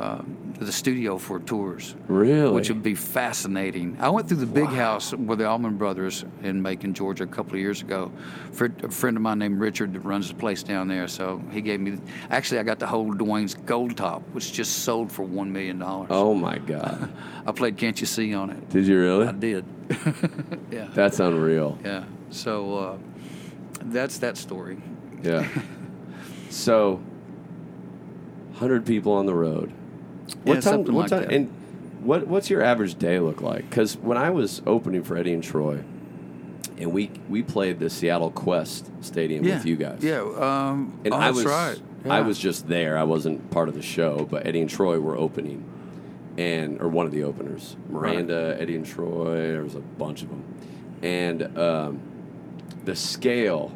[0.61, 1.95] uh, the studio for tours.
[2.07, 2.51] Really?
[2.51, 3.97] Which would be fascinating.
[3.99, 7.53] I went through the big house with the Allman Brothers in Macon, Georgia, a couple
[7.53, 8.11] of years ago.
[8.51, 11.61] For a friend of mine named Richard that runs the place down there, so he
[11.61, 11.97] gave me.
[12.29, 16.07] Actually, I got to hold Duane's Gold Top, which just sold for one million dollars.
[16.11, 17.11] Oh my god!
[17.45, 18.69] I played Can't You See on it.
[18.69, 19.27] Did you really?
[19.27, 19.65] I did.
[20.71, 20.87] yeah.
[20.93, 21.77] That's unreal.
[21.83, 22.05] Yeah.
[22.29, 22.97] So uh,
[23.85, 24.77] that's that story.
[25.23, 25.47] Yeah.
[26.49, 27.01] so,
[28.53, 29.73] hundred people on the road.
[30.45, 31.31] Yeah, something like that.
[31.31, 31.49] And
[32.01, 33.69] what what's your average day look like?
[33.69, 35.83] Because when I was opening for Eddie and Troy,
[36.77, 39.55] and we we played the Seattle Qwest Stadium Yeah.
[39.57, 39.99] with you guys.
[40.03, 40.21] Yeah.
[40.21, 41.79] Um, And oh, I that's was right.
[42.09, 42.97] I was just there.
[42.97, 45.63] I wasn't part of the show, but Eddie and Troy were opening,
[46.37, 47.75] and or one of the openers.
[47.89, 49.35] Miranda, Eddie and Troy.
[49.51, 50.43] There was a bunch of them,
[51.03, 51.99] and um,
[52.85, 53.71] the scale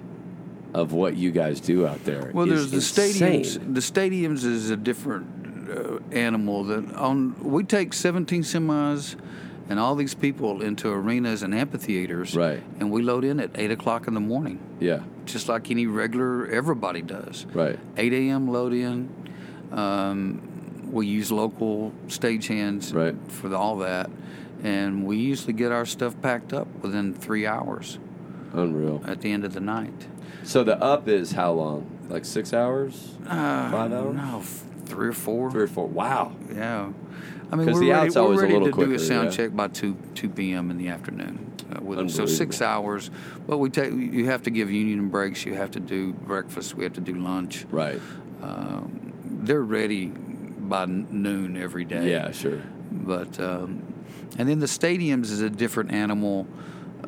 [0.74, 2.32] of what you guys do out there.
[2.34, 3.44] Well, there's the insane.
[3.44, 3.74] stadiums.
[3.76, 5.35] The stadiums is a different
[6.12, 6.64] animal.
[6.66, 9.16] That on we take 17 semis
[9.70, 12.62] and all these people into arenas and amphitheaters, Right.
[12.80, 16.46] And we load in at eight o'clock in the morning, Yeah, just like any regular
[16.48, 17.46] everybody does.
[17.54, 17.80] right.
[17.98, 18.48] 8 a.m.
[18.48, 19.10] load in.
[19.72, 20.42] Um,
[20.92, 23.16] we use local stagehands Right.
[23.28, 24.10] for the, all that,
[24.64, 27.98] and we usually get our stuff packed up within three hours
[28.54, 29.02] Unreal.
[29.08, 30.06] at the end of the night.
[30.44, 31.90] So the up is how long?
[32.08, 33.16] Like six hours?
[33.28, 34.16] Uh, Five hours?
[34.16, 34.44] No,
[34.86, 35.52] three or four.
[35.52, 35.88] Three or four?
[35.88, 36.36] Wow.
[36.54, 36.92] Yeah,
[37.52, 39.32] I mean we're the ready, out's we're always a ready little to do a sound
[39.32, 39.38] yeah.
[39.38, 40.72] check by two two p.m.
[40.72, 41.54] in the afternoon.
[41.72, 42.10] Uh, with them.
[42.10, 43.10] So six hours,
[43.48, 45.46] but we take you have to give union breaks.
[45.46, 46.76] You have to do breakfast.
[46.76, 47.66] We have to do lunch.
[47.72, 48.00] Right.
[48.42, 52.12] Um, they're ready by noon every day.
[52.12, 52.62] Yeah, sure.
[52.92, 53.84] but um,
[54.38, 56.48] and then the stadiums is a different animal.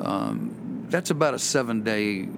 [0.00, 2.28] Um, that's about a seven day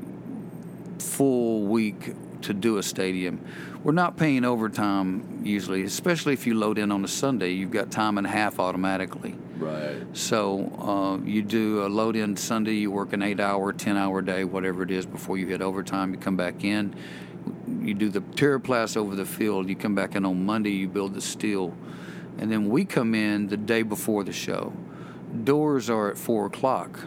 [0.98, 3.44] full week to do a stadium.
[3.82, 7.50] We're not paying overtime usually, especially if you load in on a Sunday.
[7.52, 9.34] You've got time and a half automatically.
[9.56, 10.02] Right.
[10.14, 14.22] So uh, you do a load in Sunday, you work an eight hour, 10 hour
[14.22, 16.12] day, whatever it is, before you hit overtime.
[16.14, 16.94] You come back in,
[17.80, 21.14] you do the Terraplas over the field, you come back in on Monday, you build
[21.14, 21.76] the steel.
[22.38, 24.72] And then we come in the day before the show.
[25.44, 27.00] Doors are at 4 o'clock.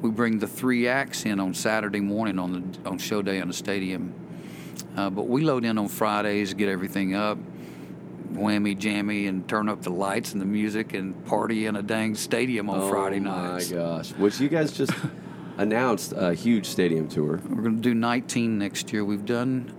[0.00, 3.48] We bring the three acts in on Saturday morning on the on show day on
[3.48, 4.14] the stadium.
[4.96, 7.38] Uh, but we load in on Fridays, get everything up,
[8.32, 12.14] whammy jammy, and turn up the lights and the music and party in a dang
[12.14, 13.72] stadium on Friday nights.
[13.72, 14.10] Oh my gosh!
[14.12, 14.92] Which you guys just
[15.58, 17.40] announced a huge stadium tour.
[17.48, 19.04] We're going to do 19 next year.
[19.04, 19.72] We've done,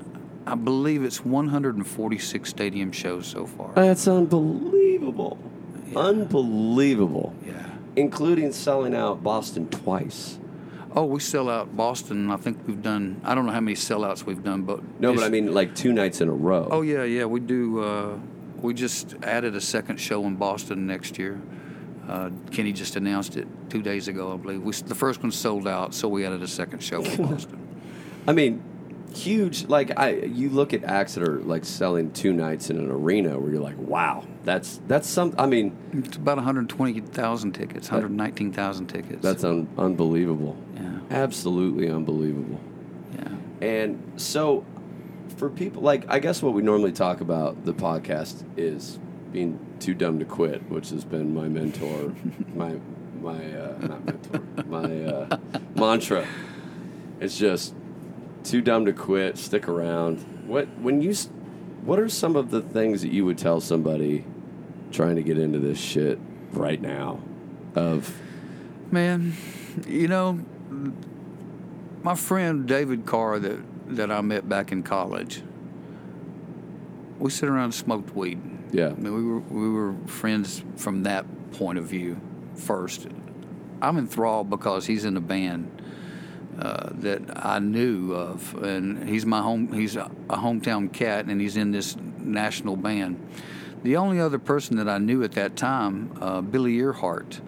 [0.48, 3.74] I believe it's 146 stadium shows so far.
[3.76, 5.38] That's unbelievable.
[5.96, 7.36] Unbelievable.
[7.46, 7.64] yeah.
[7.96, 10.38] Including selling out Boston twice.
[10.98, 12.32] Oh, we sell out Boston.
[12.32, 13.22] I think we've done.
[13.24, 15.94] I don't know how many sellouts we've done, but No, but I mean like two
[15.94, 16.68] nights in a row.
[16.72, 17.26] Oh yeah, yeah.
[17.26, 17.84] We do.
[17.84, 18.18] Uh,
[18.64, 21.40] we just added a second show in Boston next year.
[22.10, 24.64] Uh, Kenny just announced it two days ago, I believe.
[24.64, 27.60] We, the first one sold out, so we added a second show in Boston.
[28.28, 28.64] I mean,
[29.14, 29.66] huge.
[29.68, 33.38] Like I, you look at acts that are like selling two nights in an arena
[33.40, 35.34] where you're like, wow, that's that's some.
[35.38, 39.22] I mean, It's about 120,000 tickets, 119,000 tickets.
[39.22, 40.58] that's un- unbelievable.
[40.76, 42.60] yeah, Absolutely unbelievable.
[43.18, 43.30] yeah.
[43.62, 44.66] And so,
[45.38, 49.00] for people like, I guess what we normally talk about the podcast is
[49.32, 52.14] being too dumb to quit, which has been my mentor,
[52.56, 52.76] my
[53.22, 55.38] my uh, not mentor, my uh,
[55.76, 56.26] mantra.
[57.20, 57.74] It's just
[58.50, 59.38] too dumb to quit.
[59.38, 60.20] Stick around.
[60.48, 61.14] What when you,
[61.84, 64.26] what are some of the things that you would tell somebody
[64.92, 66.20] trying to get into this shit
[66.52, 67.20] right now?
[67.76, 68.16] Of
[68.90, 69.34] Man,
[69.86, 70.40] you know,
[72.02, 73.60] my friend David Carr that,
[73.96, 75.44] that I met back in college,
[77.20, 78.40] we sit around and smoked weed.
[78.72, 82.20] yeah, I mean, we were we were friends from that point of view
[82.56, 83.08] first.
[83.82, 85.77] I'm enthralled because he's in a band
[86.60, 89.72] uh, that I knew of, and he's my home.
[89.72, 93.26] He's a, a hometown cat, and he's in this national band.
[93.84, 97.40] The only other person that I knew at that time, uh, Billy Earheart,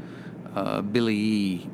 [0.55, 1.69] uh, Billy E,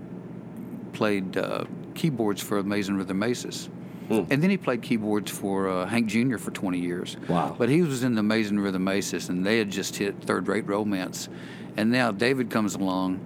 [0.94, 3.70] played uh, keyboards for Amazing Rhythm Aces.
[4.10, 6.38] And then he played keyboards for uh, Hank Jr.
[6.38, 7.18] for 20 years.
[7.28, 7.56] Wow.
[7.58, 10.68] But he was in the Amazing Rhythm Aces, and they had just hit Third Rate
[10.68, 11.28] Romance.
[11.76, 13.20] And now David comes along,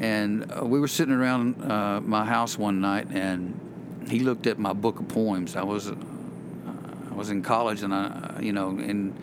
[0.00, 3.54] and uh, we were sitting around uh, my house one night, and
[4.08, 5.54] he looked at my book of poems.
[5.56, 5.94] I was, uh,
[7.10, 9.14] I was in college, and I, you know, in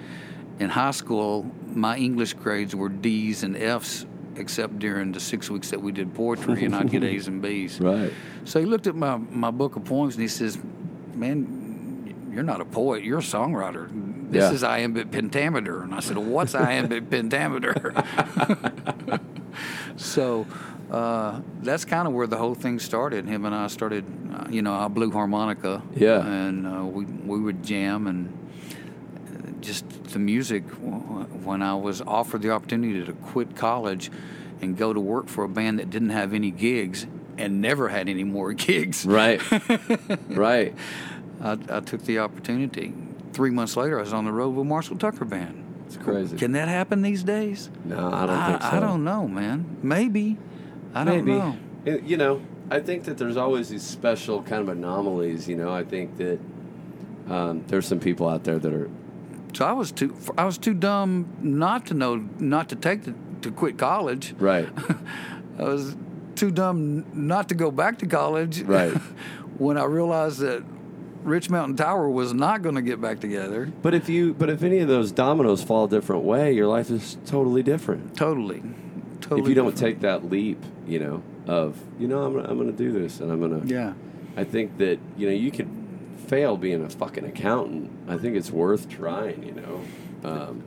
[0.60, 4.06] in high school, my English grades were D's and F's
[4.38, 7.80] except during the six weeks that we did poetry, and I'd get A's and B's.
[7.82, 8.12] Right.
[8.46, 10.58] So he looked at my, my book of poems and he says,
[11.16, 13.90] Man, you're not a poet, you're a songwriter.
[14.32, 14.52] This Yeah.
[14.54, 15.82] is iambic pentameter.
[15.82, 17.74] And I said, well, What's iambic pentameter?
[19.96, 20.46] so
[20.92, 23.26] uh, that's kind of where the whole thing started.
[23.28, 25.82] Him and I started, uh, you know, I blew harmonica.
[25.96, 26.26] Yeah.
[26.26, 28.50] And uh, we, we would jam and
[29.30, 30.64] uh, just the music.
[31.44, 34.12] When I was offered the opportunity to quit college
[34.62, 37.06] and go to work for a band that didn't have any gigs
[37.38, 39.42] and never had any more gigs, Right.
[40.30, 40.74] right.
[41.42, 42.94] I, I took the opportunity.
[43.34, 45.64] Three months later, I was on the road with Marshall Tucker Band.
[45.88, 46.38] It's crazy.
[46.38, 47.70] Can that happen these days?
[47.86, 48.68] no, I don't think so.
[48.68, 49.78] I don't know, man.
[49.82, 50.38] Maybe.
[50.94, 51.38] I don't Maybe.
[51.38, 51.58] know.
[51.86, 55.48] It- you know, I think that there's always these special kind of anomalies.
[55.48, 56.40] You know, I think that
[57.30, 58.90] um, there's some people out there that are.
[59.54, 60.16] So I was too.
[60.38, 64.34] I was too dumb not to know, not to take the, to quit college.
[64.38, 64.68] Right.
[65.60, 65.96] I was
[66.36, 68.62] too dumb not to go back to college.
[68.64, 68.92] Right.
[69.58, 70.64] when I realized that
[71.24, 73.72] Rich Mountain Tower was not going to get back together.
[73.82, 76.90] But if you, but if any of those dominoes fall a different way, your life
[76.90, 78.16] is totally different.
[78.16, 78.64] Totally.
[79.22, 79.42] Totally.
[79.42, 82.72] if you don't take that leap, you know, of you know, I'm gonna, I'm gonna
[82.72, 83.66] do this, and I'm gonna.
[83.66, 83.94] Yeah.
[84.38, 85.70] I think that you know you could
[86.28, 87.92] fail being a fucking accountant.
[88.08, 89.44] I think it's worth trying.
[89.44, 89.82] You know.
[90.24, 90.64] Um,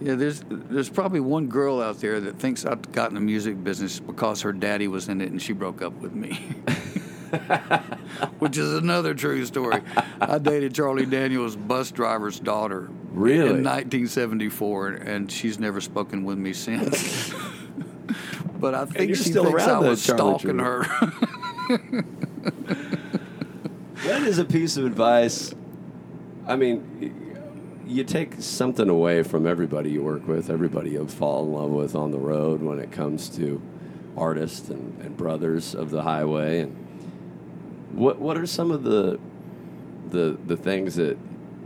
[0.00, 3.62] Yeah, there's there's probably one girl out there that thinks I've gotten in the music
[3.64, 6.54] business because her daddy was in it and she broke up with me.
[8.38, 9.80] Which is another true story.
[10.20, 13.50] I dated Charlie Daniels' bus driver's daughter Really?
[13.50, 17.32] in 1974, and she's never spoken with me since.
[18.60, 20.84] but I think she still thinks I was stalking her.
[24.04, 25.54] That is a piece of advice.
[26.46, 31.52] I mean, you take something away from everybody you work with, everybody you fall in
[31.52, 33.62] love with on the road when it comes to
[34.14, 36.60] artists and, and brothers of the highway.
[36.60, 36.83] And
[37.94, 39.18] what what are some of the
[40.10, 41.16] the the things that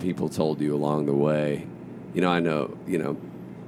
[0.01, 1.67] people told you along the way?
[2.15, 3.17] You know, I know you know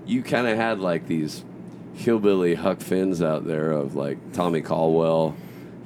[0.07, 1.45] you kind of had like these
[1.95, 5.37] hillbilly Huck Finns out there of like Tommy Caldwell.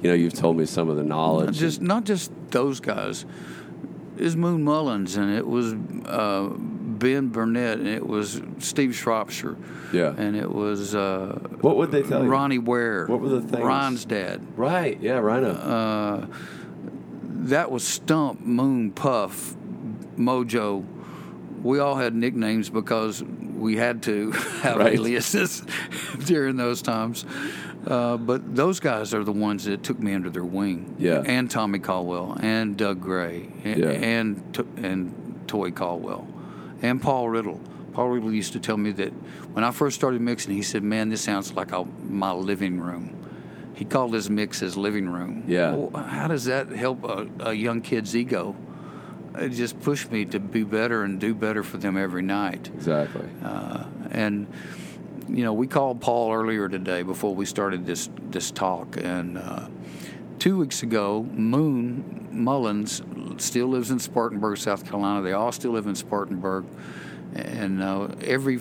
[0.01, 1.47] You know, you've told me some of the knowledge.
[1.47, 3.25] Not just not just those guys.
[4.17, 5.73] It was Moon Mullins and it was
[6.05, 9.57] uh, Ben Burnett and it was Steve Shropshire.
[9.91, 10.13] Yeah.
[10.17, 12.29] And it was uh, What would they tell you?
[12.29, 13.07] Ronnie Ware.
[13.07, 13.63] What were the things?
[13.63, 14.41] Ryan's dad.
[14.57, 14.97] Right.
[15.01, 15.17] Yeah.
[15.17, 15.49] Rhino.
[15.51, 16.27] Uh,
[17.45, 19.55] That was Stump, Moon, Puff,
[20.17, 20.83] Mojo.
[21.61, 24.31] We all had nicknames because we had to
[24.61, 24.93] have Right.
[24.95, 25.63] aliases
[26.25, 27.25] during those times.
[27.85, 30.95] Uh, but those guys are the ones that took me under their wing.
[30.97, 31.21] Yeah.
[31.25, 33.89] And Tommy Caldwell, and Doug Gray, and Yeah.
[33.89, 36.27] and, and Toy Caldwell,
[36.81, 37.61] and Paul Riddle.
[37.93, 39.11] Paul Riddle used to tell me that
[39.53, 43.15] when I first started mixing, he said, "Man, this sounds like a, my living room."
[43.75, 45.43] He called his mix his living room.
[45.47, 45.75] Yeah.
[45.75, 48.55] Well, how does that help a, a young kid's ego?
[49.37, 52.69] It just pushed me to be better and do better for them every night.
[52.73, 53.27] exactly.
[53.43, 54.47] Uh, and
[55.27, 59.67] you know, we called Paul earlier today before we started this this talk, and uh,
[60.39, 63.01] two weeks ago, Moon Mullins
[63.37, 65.21] still lives in Spartanburg, South Carolina.
[65.21, 66.65] They all still live in Spartanburg,
[67.33, 68.59] and uh, every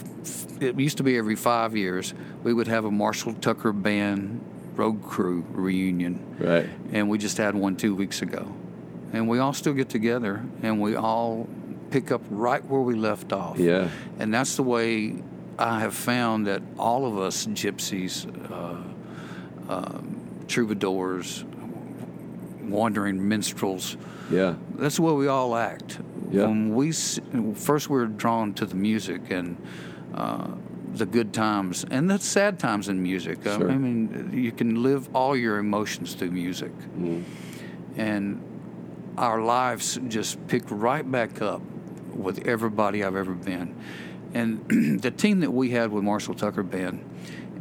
[0.61, 4.41] it used to be every five years we would have a Marshall Tucker Band
[4.77, 6.69] road crew reunion right.
[6.93, 8.53] and we just had one two weeks ago.
[9.13, 11.49] And we all still get together and we all
[11.91, 13.59] pick up right where we left off.
[13.59, 13.89] Yeah.
[14.19, 15.23] And that's the way
[15.59, 21.45] I have found that all of us gypsies, uh, um, troubadours,
[22.63, 23.97] wandering minstrels,
[24.31, 24.55] Yeah.
[24.75, 25.99] that's the way we all act.
[26.31, 26.47] Yeah.
[26.47, 29.57] When we first we're drawn to the music and
[30.15, 30.49] uh,
[30.95, 33.47] the good times and the sad times in music.
[33.47, 33.71] I- Sure.
[33.71, 37.23] I mean, you can live all your emotions through music, Mm.
[37.97, 38.41] and
[39.19, 41.63] our lives just pick right back up
[42.15, 43.75] with everybody I've ever been.
[44.35, 47.05] And the team that we had with Marshall Tucker Band,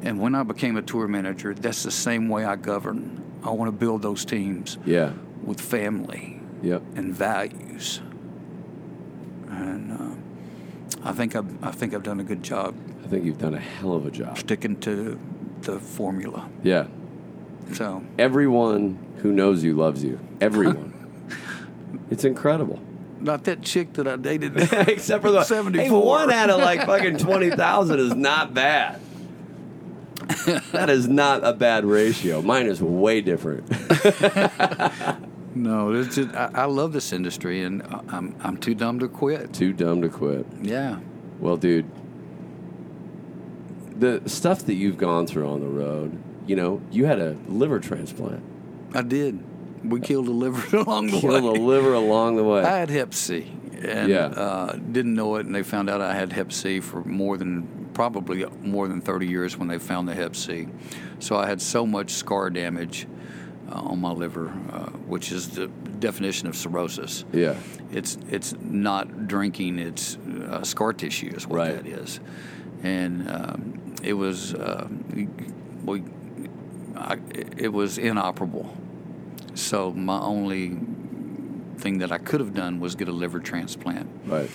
[0.04, 3.22] and when I became a tour manager, that's the same way I govern.
[3.44, 5.12] I want to build those teams Yeah.
[5.44, 6.82] with family Yep.
[6.96, 8.02] and values.
[9.50, 12.74] And uh, I think I've, I think I've done a good job
[13.14, 14.38] think you've done a hell of a job.
[14.40, 15.20] sticking to
[15.62, 16.50] the formula.
[16.64, 16.88] Yeah.
[17.74, 20.20] So Everyone who knows you loves you.
[20.42, 20.92] Everyone.
[22.12, 22.80] it's incredible.
[23.22, 24.58] not that chick that I dated.
[24.74, 25.84] Except for the 74.
[25.84, 29.00] Hey, one out of like fucking twenty thousand is not bad.
[30.72, 32.42] that is not a bad ratio.
[32.42, 33.70] Mine is way different.
[35.56, 39.08] no, it's just, I, I love this industry, and uh, I'm I'm too dumb to
[39.08, 39.54] quit.
[39.54, 40.46] Too dumb to quit.
[40.62, 41.00] Yeah.
[41.40, 41.86] Well, dude,
[44.00, 46.18] the stuff that you've gone through on the road,
[46.48, 48.44] you know, you had a liver transplant.
[48.94, 49.44] I did.
[49.90, 51.22] We killed a liver along the way.
[51.22, 52.62] Killed a liver along the way.
[52.64, 54.26] I had Hep C, and Yeah.
[54.28, 57.90] uh, didn't know it, and they found out I had Hep C for more than
[57.94, 60.68] probably more than 30 years when they found the Hep C.
[61.20, 63.08] So I had so much scar damage
[63.70, 65.68] uh, on my liver, uh, which is the
[66.00, 67.24] definition of cirrhosis.
[67.32, 67.56] yeah.
[67.92, 71.76] It's it's not drinking; it's uh, scar tissue is what Right.
[71.76, 72.20] that is,
[72.82, 74.88] and um, it was uh,
[75.86, 76.04] we
[76.96, 77.18] I,
[77.58, 78.76] it was inoperable.
[79.56, 80.78] So my only
[81.78, 84.50] thing that I could have done was get a liver transplant, Right.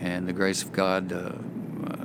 [0.00, 1.32] and the grace of God, uh,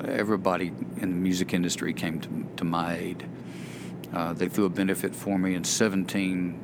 [0.07, 0.67] everybody
[0.97, 3.25] in the music industry came to, to my aid.
[4.13, 6.59] Uh, they threw a benefit for me, and 17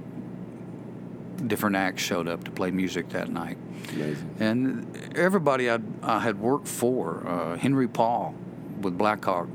[1.47, 3.57] different acts showed up to play music that night.
[3.93, 4.35] Amazing.
[4.39, 8.35] And everybody I'd, I had worked for, uh, Henry Paul
[8.81, 9.47] with Blackhawk,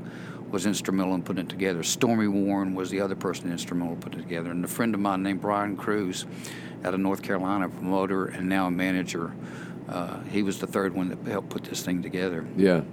[0.55, 1.83] was instrumental in putting it together.
[1.83, 4.51] Stormy Warren was the other person instrumental in putting it together.
[4.51, 6.25] And a friend of mine named Brian Cruz
[6.85, 9.33] out of North Carolina, promoter and now a manager,
[9.89, 12.47] uh, he was the third one that helped put this thing together.
[12.55, 12.83] Yeah.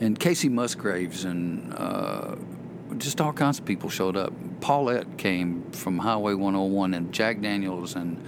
[0.00, 2.36] And Kacey Musgraves and uh,
[2.96, 4.32] just all kinds of people showed up.
[4.62, 8.24] Paulette came from Highway 101, and Jack Daniels and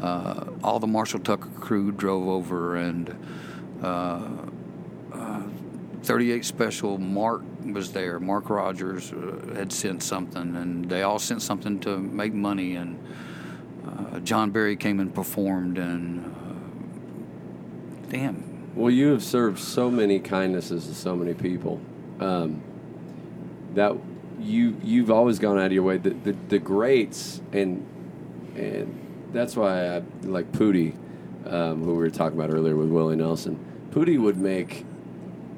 [0.00, 3.16] uh, all the Marshall Tucker crew drove over, and
[3.84, 4.49] uh, uh,
[6.02, 8.18] 38 Special, Mark was there.
[8.18, 12.98] Mark Rogers uh, had sent something, and they all sent something to make money, and
[13.86, 20.18] uh, John Berry came and performed, and uh, damn, Well, you have served so many
[20.20, 21.80] kindnesses to so many people.
[22.18, 22.62] Um,
[23.74, 23.96] that
[24.40, 25.98] you you've always gone out of your way.
[25.98, 27.86] The the, the greats and
[28.56, 30.94] and that's why I like Poodie,
[31.46, 33.58] um, who we were talking about earlier with Willie Nelson.
[33.90, 34.84] Poodie would make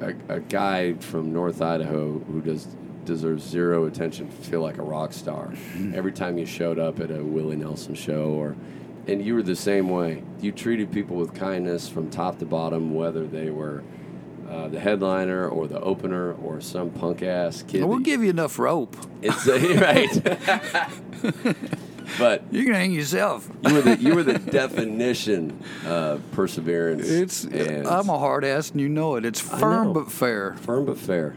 [0.03, 2.67] a, a guy from North Idaho who does
[3.05, 5.53] deserves zero attention feel like a rock star
[5.95, 8.57] every time you showed up at a Willie Nelson show or
[9.09, 10.23] and you were the same way.
[10.41, 13.83] You treated people with kindness from top to bottom, whether they were
[14.49, 17.85] uh, the headliner or the opener or some punk ass kid.
[17.85, 18.97] we'll give you enough rope.
[19.23, 19.47] it's
[19.81, 21.57] right.
[22.19, 23.49] but You can hang yourself.
[23.67, 27.09] you were the you were the definition of perseverance.
[27.09, 29.25] It's I'm a hard ass, and you know it.
[29.25, 31.35] It's firm but fair, firm but fair.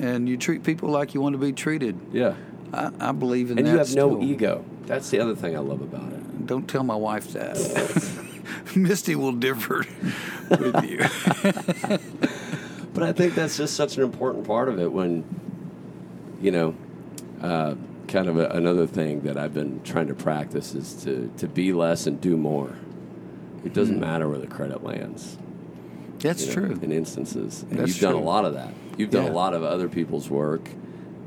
[0.00, 1.98] and you treat people like you want to be treated.
[2.12, 2.34] Yeah,
[2.72, 3.70] I, I believe in and that.
[3.70, 4.64] And you have no ego.
[4.86, 6.46] That's the other thing I love about it.
[6.46, 7.56] Don't tell my wife that.
[8.76, 9.84] Misty will differ
[10.50, 11.98] with you.
[12.94, 15.22] But I think that's just such an important part of it when,
[16.40, 16.74] you know,
[17.42, 17.74] uh,
[18.16, 21.74] kind of a, another thing that I've been trying to practice is to, to be
[21.74, 22.74] less and do more.
[23.62, 25.36] It doesn't matter where the credit lands.
[26.20, 26.78] That's you know, true.
[26.80, 27.64] In instances.
[27.68, 28.72] And That's you've done a lot of that.
[28.96, 29.32] You've done Yeah.
[29.32, 30.66] a lot of other people's work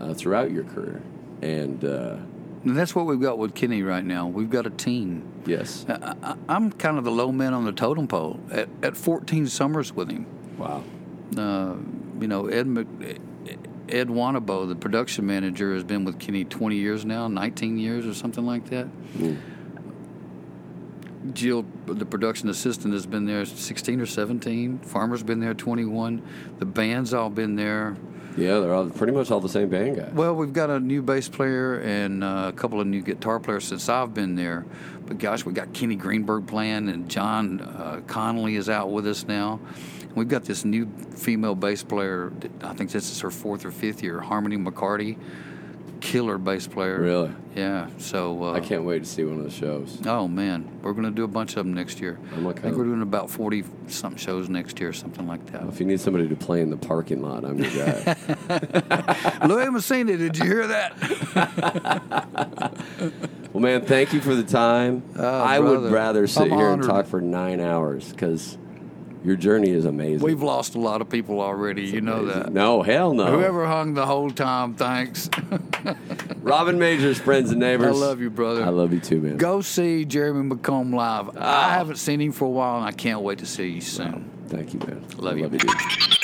[0.01, 1.03] uh, throughout your career.
[1.43, 2.15] And uh,
[2.65, 4.27] And that's what we've got with Kenny right now.
[4.27, 5.21] We've got a team.
[5.45, 5.85] yes.
[5.87, 8.39] I, I, I'm kind of the low man on the totem pole.
[8.51, 10.25] At, at 14 summers with him,
[10.57, 10.83] Wow.
[11.37, 11.75] uh,
[12.19, 12.87] you know, Ed Mc,
[13.89, 18.13] Ed Wannebo, the production manager, has been with Kenny 20 years now, 19 years or
[18.13, 18.87] something like that.
[19.17, 19.37] Mm.
[21.33, 24.79] Jill, the production assistant, has been there 16 or 17.
[24.79, 26.21] Farmer's been there 21.
[26.59, 27.97] The band's all been there.
[28.37, 30.11] Yeah, they're all pretty much all the same band guys.
[30.13, 33.65] Well, we've got a new bass player and uh, a couple of new guitar players
[33.65, 34.65] since I've been there.
[35.05, 39.27] But gosh, we got Kenny Greenberg playing, and John uh, Connolly is out with us
[39.27, 39.59] now.
[40.15, 42.31] We've got this new female bass player.
[42.61, 45.17] I think this is her fourth or fifth year, Harmony McCarty.
[46.01, 46.99] Killer bass player.
[47.01, 47.31] Really?
[47.55, 47.89] Yeah.
[47.97, 49.99] So uh, I can't wait to see one of the shows.
[50.05, 52.17] Oh man, we're going to do a bunch of them next year.
[52.33, 55.63] I'm I think we're doing about forty something shows next year, something like that.
[55.67, 58.15] If you need somebody to play in the parking lot, I'm your guy.
[59.45, 60.95] Louis Messina, did you hear that?
[63.51, 65.03] well, man, thank you for the time.
[65.17, 65.79] Oh, I brother.
[65.81, 68.57] would rather sit I'm here and talk for nine hours because
[69.23, 70.25] your journey is amazing.
[70.25, 71.83] We've lost a lot of people already.
[71.83, 72.53] you know that.
[72.53, 73.25] No, hell no.
[73.27, 75.29] Whoever hung the whole time, thanks.
[76.41, 77.95] Robin Majors, friends and neighbors.
[77.95, 78.63] I love you, brother.
[78.63, 79.37] I love you too, man.
[79.37, 81.31] Go see Jeremy McComb live.
[81.37, 81.69] Ah.
[81.69, 84.29] I haven't seen him for a while, and I can't wait to see you soon.
[84.47, 85.05] Thank you, man.
[85.17, 85.43] Love I you.
[85.43, 86.15] Love you, dude.